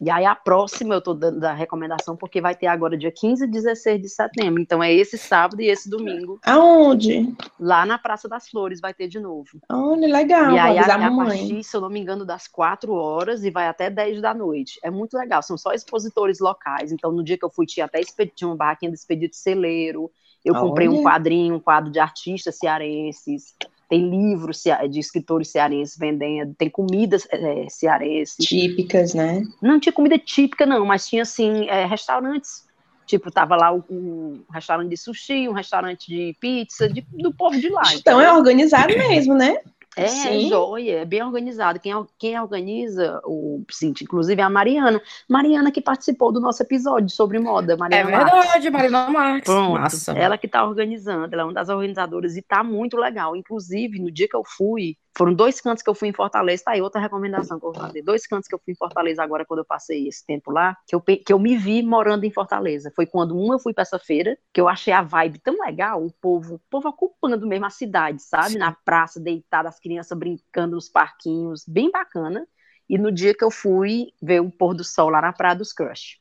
E 0.00 0.10
aí 0.10 0.24
a 0.24 0.34
próxima 0.34 0.94
eu 0.94 1.00
tô 1.00 1.12
dando 1.14 1.42
a 1.44 1.52
recomendação 1.52 2.16
porque 2.16 2.40
vai 2.40 2.54
ter 2.54 2.66
agora 2.66 2.96
dia 2.96 3.10
15 3.10 3.44
e 3.44 3.46
16 3.46 4.00
de 4.00 4.08
setembro. 4.08 4.60
Então 4.62 4.82
é 4.82 4.92
esse 4.92 5.18
sábado 5.18 5.60
e 5.60 5.66
esse 5.68 5.88
domingo. 5.90 6.38
Aonde? 6.44 7.34
Lá 7.58 7.84
na 7.84 7.98
Praça 7.98 8.28
das 8.28 8.48
Flores 8.48 8.80
vai 8.80 8.94
ter 8.94 9.08
de 9.08 9.18
novo. 9.18 9.48
Olha, 9.70 10.06
legal. 10.06 10.52
e 10.52 10.58
aí 10.58 10.78
a, 10.78 10.82
a 11.06 11.10
partir, 11.26 11.64
se 11.64 11.76
eu 11.76 11.80
não 11.80 11.90
me 11.90 12.00
engano, 12.00 12.24
das 12.24 12.46
4 12.46 12.92
horas 12.92 13.44
e 13.44 13.50
vai 13.50 13.66
até 13.66 13.90
10 13.90 14.20
da 14.20 14.32
noite. 14.32 14.78
É 14.82 14.90
muito 14.90 15.16
legal, 15.16 15.42
são 15.42 15.58
só 15.58 15.72
expositores 15.72 16.38
locais. 16.38 16.92
Então 16.92 17.10
no 17.10 17.24
dia 17.24 17.36
que 17.36 17.44
eu 17.44 17.50
fui 17.50 17.66
tinha 17.66 17.86
até 17.86 18.00
expedi- 18.00 18.32
tinha 18.34 18.48
uma 18.48 18.56
barraquinha 18.56 18.90
do 18.90 18.94
Expedito 18.94 19.36
Celeiro. 19.36 20.10
Eu 20.44 20.54
comprei 20.60 20.88
um 20.88 21.02
quadrinho, 21.02 21.56
um 21.56 21.60
quadro 21.60 21.90
de 21.90 21.98
artistas 21.98 22.56
cearenses. 22.56 23.54
Tem 23.88 24.08
livros 24.08 24.62
de 24.90 25.00
escritores 25.00 25.48
cearenses 25.48 25.96
vendendo, 25.98 26.54
tem 26.54 26.68
comidas 26.68 27.26
é, 27.30 27.66
cearenses. 27.70 28.36
Típicas, 28.44 29.14
né? 29.14 29.42
Não 29.62 29.80
tinha 29.80 29.92
comida 29.92 30.18
típica, 30.18 30.66
não, 30.66 30.84
mas 30.84 31.08
tinha, 31.08 31.22
assim, 31.22 31.66
é, 31.68 31.86
restaurantes. 31.86 32.66
Tipo, 33.06 33.30
tava 33.30 33.56
lá 33.56 33.72
o, 33.74 33.78
o 33.88 34.44
restaurante 34.52 34.90
de 34.90 34.96
sushi, 34.98 35.48
um 35.48 35.52
restaurante 35.52 36.06
de 36.08 36.36
pizza, 36.38 36.86
de- 36.86 37.06
do 37.10 37.32
povo 37.32 37.58
de 37.58 37.70
lá. 37.70 37.94
Então 37.94 38.20
é 38.20 38.24
entendeu? 38.24 38.38
organizado 38.38 38.92
mesmo, 38.94 39.34
né? 39.34 39.56
É, 40.00 40.06
Sim. 40.08 40.48
joia, 40.48 41.00
é 41.00 41.04
bem 41.04 41.22
organizado. 41.22 41.80
Quem, 41.80 41.92
quem 42.18 42.38
organiza 42.40 43.20
o 43.24 43.64
Cinti, 43.70 44.04
inclusive, 44.04 44.40
é 44.40 44.44
a 44.44 44.50
Mariana. 44.50 45.00
Mariana 45.28 45.72
que 45.72 45.80
participou 45.80 46.32
do 46.32 46.40
nosso 46.40 46.62
episódio 46.62 47.08
sobre 47.10 47.38
moda, 47.38 47.72
É 47.72 47.76
Mariana 47.76 48.10
Marques. 48.10 48.32
verdade, 48.32 48.70
Marina 48.70 49.10
Marques. 49.10 49.44
Pronto, 49.52 49.72
Massa. 49.72 50.12
ela 50.12 50.38
que 50.38 50.46
está 50.46 50.64
organizando, 50.64 51.32
ela 51.32 51.42
é 51.42 51.44
uma 51.44 51.52
das 51.54 51.68
organizadoras 51.68 52.36
e 52.36 52.42
tá 52.42 52.62
muito 52.62 52.96
legal. 52.96 53.34
Inclusive, 53.34 53.98
no 53.98 54.10
dia 54.10 54.28
que 54.28 54.36
eu 54.36 54.42
fui, 54.44 54.96
foram 55.18 55.34
dois 55.34 55.60
cantos 55.60 55.82
que 55.82 55.90
eu 55.90 55.94
fui 55.96 56.06
em 56.06 56.12
Fortaleza, 56.12 56.62
tá 56.64 56.70
aí 56.70 56.80
outra 56.80 57.00
recomendação 57.00 57.58
que 57.58 57.66
eu 57.66 57.72
vou 57.72 57.82
fazer. 57.82 58.02
Dois 58.02 58.24
cantos 58.24 58.46
que 58.46 58.54
eu 58.54 58.60
fui 58.64 58.72
em 58.72 58.76
Fortaleza 58.76 59.20
agora, 59.20 59.44
quando 59.44 59.58
eu 59.58 59.64
passei 59.64 60.06
esse 60.06 60.24
tempo 60.24 60.52
lá, 60.52 60.76
que 60.86 60.94
eu, 60.94 61.00
que 61.00 61.32
eu 61.32 61.40
me 61.40 61.56
vi 61.56 61.82
morando 61.82 62.22
em 62.22 62.30
Fortaleza. 62.30 62.92
Foi 62.94 63.04
quando, 63.04 63.36
um, 63.36 63.52
eu 63.52 63.58
fui 63.58 63.74
para 63.74 63.82
essa 63.82 63.98
feira, 63.98 64.38
que 64.54 64.60
eu 64.60 64.68
achei 64.68 64.92
a 64.92 65.02
vibe 65.02 65.40
tão 65.40 65.58
legal, 65.58 66.06
o 66.06 66.12
povo, 66.12 66.54
o 66.54 66.60
povo 66.70 66.88
ocupando 66.88 67.44
mesmo 67.48 67.66
a 67.66 67.70
cidade, 67.70 68.22
sabe? 68.22 68.56
Na 68.56 68.72
praça, 68.72 69.18
deitado, 69.18 69.66
as 69.66 69.80
crianças 69.80 70.16
brincando 70.16 70.76
nos 70.76 70.88
parquinhos, 70.88 71.64
bem 71.66 71.90
bacana. 71.90 72.46
E 72.88 72.96
no 72.96 73.10
dia 73.10 73.34
que 73.34 73.44
eu 73.44 73.50
fui 73.50 74.12
ver 74.22 74.40
o 74.40 74.50
pôr 74.52 74.72
do 74.72 74.84
sol 74.84 75.10
lá 75.10 75.20
na 75.20 75.32
Praia 75.32 75.56
dos 75.56 75.72
Crush. 75.72 76.20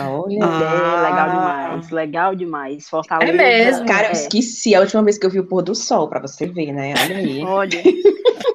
Olha. 0.00 0.38
Ah. 0.42 0.96
É, 0.98 1.10
legal 1.10 1.28
demais, 1.30 1.90
legal 1.90 2.34
demais. 2.34 2.88
Fortaleza. 2.88 3.32
É 3.32 3.36
mesmo? 3.36 3.86
Cara, 3.86 4.06
eu 4.06 4.10
é. 4.10 4.12
esqueci 4.12 4.74
a 4.74 4.80
última 4.80 5.02
vez 5.02 5.18
que 5.18 5.26
eu 5.26 5.30
vi 5.30 5.40
o 5.40 5.46
pôr 5.46 5.62
do 5.62 5.74
sol, 5.74 6.08
pra 6.08 6.20
você 6.20 6.46
ver, 6.46 6.72
né? 6.72 6.94
Olha 7.00 7.16
aí. 7.16 7.42
Olha, 7.46 7.82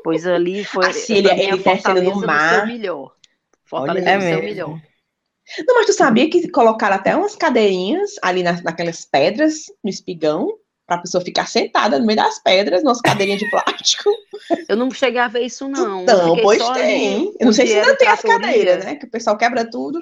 pois 0.04 0.26
ali 0.28 0.64
foi. 0.66 0.86
Assim, 0.88 1.16
ele- 1.16 1.30
é 1.30 1.44
ele 1.46 1.58
descendo 1.58 2.02
no 2.02 2.12
Fortaleza 2.12 2.26
mar. 2.28 2.56
seu 2.58 2.66
melhor. 2.68 3.12
Fortaleza 3.66 4.10
Olha, 4.10 4.18
do 4.18 4.24
é 4.24 4.28
seu 4.28 4.42
mesmo. 4.42 4.44
melhor. 4.50 4.82
Não, 5.68 5.76
mas 5.76 5.86
tu 5.88 5.94
sabia 5.94 6.30
que 6.30 6.48
colocaram 6.50 6.96
até 6.96 7.16
umas 7.16 7.36
cadeirinhas 7.36 8.12
ali 8.22 8.44
na- 8.44 8.62
naquelas 8.62 9.04
pedras, 9.06 9.64
no 9.84 9.90
espigão, 9.90 10.48
pra 10.86 11.00
pessoa 11.00 11.24
ficar 11.24 11.48
sentada 11.48 11.98
no 12.00 12.06
meio 12.06 12.18
das 12.18 12.38
pedras, 12.40 12.84
nas 12.84 13.02
cadeirinhas 13.02 13.40
de 13.40 13.50
plástico? 13.50 14.12
Eu 14.68 14.76
não 14.76 14.92
cheguei 14.92 15.20
a 15.20 15.28
ver 15.28 15.42
isso, 15.42 15.68
não. 15.68 16.02
Eu 16.02 16.06
Não, 16.06 16.28
fiquei 16.30 16.44
pois 16.44 16.62
só 16.62 16.72
ali 16.74 16.82
tem. 16.82 17.34
Eu 17.40 17.46
não 17.48 17.54
sei 17.54 17.66
se 17.68 17.80
ainda 17.80 17.96
tem 17.96 18.08
as 18.08 18.22
cadeiras, 18.22 18.86
né? 18.86 18.96
Que 18.96 19.06
o 19.06 19.10
pessoal 19.10 19.38
quebra 19.38 19.68
tudo. 19.70 20.00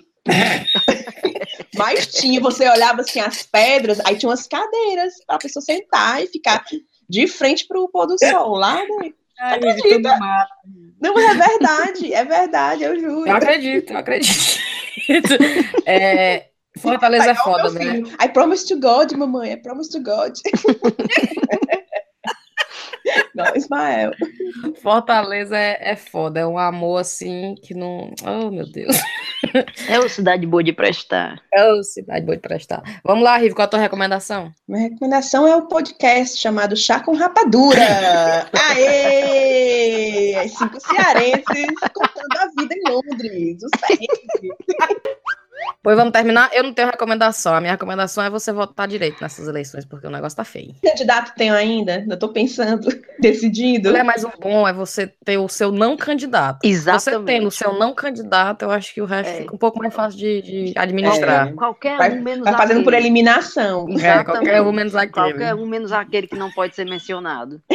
Mas 1.76 2.08
tinha, 2.08 2.40
você 2.40 2.68
olhava 2.70 3.02
assim 3.02 3.20
as 3.20 3.44
pedras, 3.44 4.00
aí 4.06 4.16
tinha 4.18 4.30
umas 4.30 4.48
cadeiras 4.48 5.14
pra 5.26 5.38
pessoa 5.38 5.64
sentar 5.64 6.24
e 6.24 6.28
ficar 6.28 6.64
de 7.10 7.28
frente 7.28 7.68
pro 7.68 7.90
pôr 7.90 8.08
do 8.08 8.18
sol, 8.18 8.56
lá 8.56 8.76
dentro. 8.76 9.16
Ai, 9.40 9.58
Acredita? 9.58 10.00
Do 10.00 10.20
Mato. 10.20 10.54
Não, 11.00 11.14
mas 11.14 11.26
é 11.26 11.48
verdade, 11.48 12.14
é 12.14 12.26
verdade, 12.26 12.84
eu 12.84 13.00
juro. 13.00 13.28
Eu 13.28 13.36
acredito, 13.36 13.94
eu 13.94 13.98
acredito. 13.98 14.58
É, 15.86 16.48
Fortaleza 16.78 17.32
é 17.32 17.36
foda, 17.36 17.70
né? 17.72 18.00
I 18.22 18.30
promise 18.30 18.66
to 18.68 18.80
God, 18.80 19.12
mamãe, 19.14 19.54
I 19.54 19.58
promise 19.58 19.90
to 19.92 20.00
God. 20.02 20.34
Não, 23.38 23.56
Ismael. 23.56 24.12
Fortaleza 24.82 25.56
é, 25.56 25.92
é 25.92 25.96
foda, 25.96 26.40
é 26.40 26.48
um 26.48 26.58
amor 26.58 27.02
assim 27.02 27.54
que 27.62 27.76
não. 27.76 28.12
Oh, 28.26 28.50
meu 28.50 28.66
Deus. 28.66 28.98
É 29.88 30.00
uma 30.00 30.10
cidade 30.10 30.48
boa 30.48 30.64
de 30.64 30.74
prestar. 30.74 31.40
É 31.54 31.84
cidade 31.84 32.26
boa 32.26 32.36
de 32.36 32.42
prestar. 32.42 32.82
Vamos 33.04 33.24
lá, 33.24 33.38
Rivo, 33.38 33.54
qual 33.54 33.66
a 33.66 33.70
tua 33.70 33.80
recomendação? 33.80 34.52
Minha 34.68 34.90
recomendação 34.90 35.48
é 35.48 35.56
o 35.56 35.68
podcast 35.68 36.36
chamado 36.38 36.76
Chá 36.76 37.00
com 37.00 37.16
Rapadura. 37.16 37.80
Aê! 38.72 40.36
As 40.36 40.52
cinco 40.54 40.80
cearenses 40.80 41.76
contando 41.94 42.38
a 42.40 42.48
vida 42.60 42.74
em 42.76 42.90
Londres. 42.90 43.64
Os 43.64 43.72
perrengues. 43.80 44.58
Pois 45.84 45.96
vamos 45.96 46.12
terminar. 46.12 46.50
Eu 46.54 46.64
não 46.64 46.74
tenho 46.74 46.90
recomendação. 46.90 47.54
A 47.54 47.62
minha 47.62 47.72
recomendação 47.74 48.24
é 48.24 48.30
você 48.30 48.52
votar 48.52 48.88
direito 48.88 49.22
nessas 49.22 49.48
eleições, 49.48 49.86
porque 49.86 50.08
o 50.08 50.10
negócio 50.10 50.36
tá 50.36 50.44
feio. 50.44 50.74
Que 50.82 50.90
candidato 50.90 51.34
tenho 51.36 51.54
ainda? 51.54 52.06
Eu 52.10 52.18
tô 52.18 52.30
pensando, 52.30 52.88
decidindo. 53.20 53.96
É, 53.96 54.04
mas 54.04 54.24
o 54.24 54.32
bom 54.40 54.68
é 54.68 54.74
você 54.74 55.08
ter 55.26 55.38
o 55.38 55.48
seu 55.48 55.72
não 55.72 55.96
candidato. 55.98 56.60
Você 56.64 56.68
Exatamente. 56.70 57.26
tendo 57.26 57.48
o 57.48 57.52
seu 57.52 57.74
não 57.78 57.94
candidato, 57.94 58.64
eu 58.64 58.72
acho 58.72 58.94
que 58.94 59.02
o 59.02 59.06
resto 59.06 59.30
É. 59.30 59.36
fica 59.42 59.56
um 59.56 59.58
pouco 59.58 59.80
mais 59.80 59.94
fácil 59.94 60.20
de, 60.20 60.42
de 60.42 60.74
administrar. 60.78 61.50
É. 61.50 61.54
Qualquer 61.54 61.98
Vai, 61.98 62.12
um 62.12 62.22
menos 62.22 62.44
vai 62.44 62.54
fazendo 62.58 62.84
por 62.84 62.94
aquele. 62.94 63.08
eliminação. 63.08 63.88
É, 64.00 64.24
qualquer 64.24 64.62
um 64.62 64.72
menos 64.72 64.96
aquele. 64.96 65.12
Qualquer 65.14 65.56
um 65.56 65.66
menos 65.66 65.92
aquele 65.92 66.28
que 66.28 66.36
não 66.38 66.52
pode 66.52 66.76
ser 66.76 66.86
mencionado. 66.86 67.62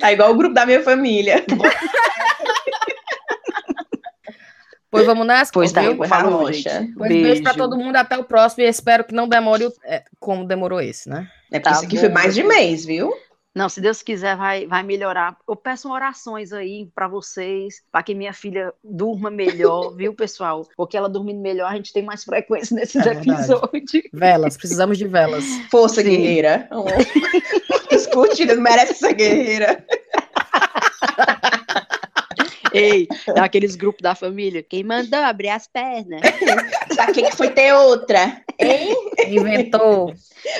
Tá 0.00 0.10
igual 0.10 0.30
o 0.30 0.34
grupo 0.34 0.54
da 0.54 0.64
minha 0.64 0.82
família. 0.82 1.44
Pois 4.90 5.04
vamos 5.06 5.26
nessa? 5.26 5.50
Pois 5.52 5.70
tá, 5.72 5.82
viu? 5.82 5.96
pois 5.96 6.08
Falou, 6.08 6.32
falou, 6.38 6.52
gente. 6.52 6.92
Pois 6.96 7.08
beijo 7.10 7.42
pra 7.42 7.54
todo 7.54 7.76
mundo, 7.76 7.96
até 7.96 8.16
o 8.16 8.24
próximo. 8.24 8.62
E 8.64 8.68
espero 8.68 9.04
que 9.04 9.14
não 9.14 9.28
demore 9.28 9.66
o- 9.66 9.72
é, 9.84 10.02
como 10.18 10.46
demorou 10.46 10.80
esse, 10.80 11.08
né? 11.08 11.28
É 11.52 11.58
porque 11.58 11.62
Tá 11.70 11.70
isso 11.76 11.84
aqui 11.84 11.96
bom, 11.96 12.00
foi 12.00 12.08
mais 12.10 12.34
de 12.34 12.42
mês, 12.42 12.84
viu? 12.86 13.12
Não, 13.54 13.68
se 13.68 13.80
Deus 13.80 14.02
quiser, 14.02 14.36
vai, 14.36 14.66
vai 14.66 14.82
melhorar. 14.84 15.36
Eu 15.48 15.56
peço 15.56 15.90
orações 15.90 16.52
aí 16.52 16.88
para 16.94 17.08
vocês, 17.08 17.82
para 17.90 18.02
que 18.04 18.14
minha 18.14 18.32
filha 18.32 18.72
durma 18.84 19.30
melhor, 19.30 19.90
viu, 19.96 20.14
pessoal? 20.14 20.66
Porque 20.76 20.96
ela 20.96 21.08
dormindo 21.08 21.40
melhor, 21.40 21.70
a 21.72 21.74
gente 21.74 21.92
tem 21.92 22.02
mais 22.04 22.22
frequência 22.24 22.74
nesses 22.76 22.96
É 22.96 23.14
verdade. 23.14 23.30
episódios. 23.30 24.02
Velas, 24.12 24.56
precisamos 24.56 24.96
de 24.96 25.06
velas. 25.08 25.44
Força, 25.70 26.02
Sim. 26.02 26.08
guerreira. 26.10 26.68
As 27.92 28.06
curtidas 28.06 28.58
merecem 28.58 28.90
essa 28.92 29.12
guerreira. 29.12 29.84
Ei, 32.72 33.06
daqueles 33.34 33.74
grupos 33.76 34.02
da 34.02 34.14
família. 34.14 34.62
Quem 34.62 34.82
mandou 34.84 35.20
abrir 35.20 35.48
as 35.48 35.66
pernas? 35.66 36.20
Pra 36.94 37.12
que 37.12 37.22
que 37.22 37.36
foi 37.36 37.50
ter 37.50 37.72
outra? 37.74 38.42
Hein? 38.58 38.94
Inventou. 39.28 40.14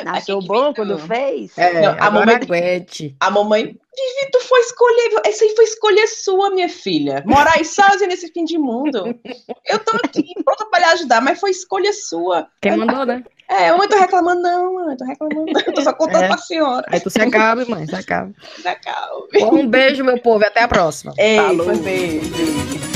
Nasceu 0.04 0.38
que 0.40 0.46
bom 0.46 0.54
inventou? 0.70 0.74
quando 0.74 0.98
fez? 0.98 1.56
É, 1.58 1.80
Não, 1.80 1.96
a 1.98 2.10
mamãe- 2.10 2.36
aguente. 2.36 3.16
A 3.20 3.30
mamãe, 3.30 3.76
Vivi, 3.98 4.30
tu 4.32 4.40
foi 4.40 4.60
escolher. 4.60 5.20
Essa 5.26 5.44
aí 5.44 5.54
foi 5.56 5.64
escolha 5.64 6.06
sua, 6.06 6.50
minha 6.50 6.68
filha. 6.68 7.22
Morar 7.26 7.54
aí 7.56 7.64
sozinha 7.64 8.08
nesse 8.08 8.28
fim 8.32 8.44
de 8.44 8.56
mundo. 8.58 9.18
Eu 9.66 9.78
tô 9.80 9.96
aqui 9.96 10.32
pronta 10.44 10.66
pra 10.66 10.78
lhe 10.78 10.84
ajudar, 10.86 11.20
mas 11.20 11.38
foi 11.40 11.50
escolha 11.50 11.92
sua. 11.92 12.46
Quem 12.60 12.76
mandou, 12.76 13.04
né? 13.04 13.24
É, 13.50 13.70
eu 13.70 13.88
tô 13.88 13.96
reclamando, 13.98 14.42
não, 14.42 14.74
mãe, 14.74 14.96
tô 14.96 15.04
reclamando, 15.06 15.50
não. 15.52 15.60
Eu 15.66 15.72
tô 15.72 15.80
só 15.80 15.92
contando 15.94 16.24
É. 16.24 16.28
pra 16.28 16.36
senhora. 16.38 16.84
Aí 16.90 17.00
tu 17.00 17.08
se 17.08 17.20
acabe, 17.20 17.64
mãe, 17.68 17.86
se 17.86 17.94
acabe. 17.94 18.34
Da 18.62 18.74
calma. 18.74 19.26
Um 19.52 19.66
beijo, 19.66 20.04
meu 20.04 20.20
povo, 20.20 20.44
e 20.44 20.46
até 20.46 20.62
a 20.62 20.68
próxima. 20.68 21.14
Ei, 21.16 21.36
Falou. 21.38 21.64
foi 21.64 21.76
beijo. 21.78 22.87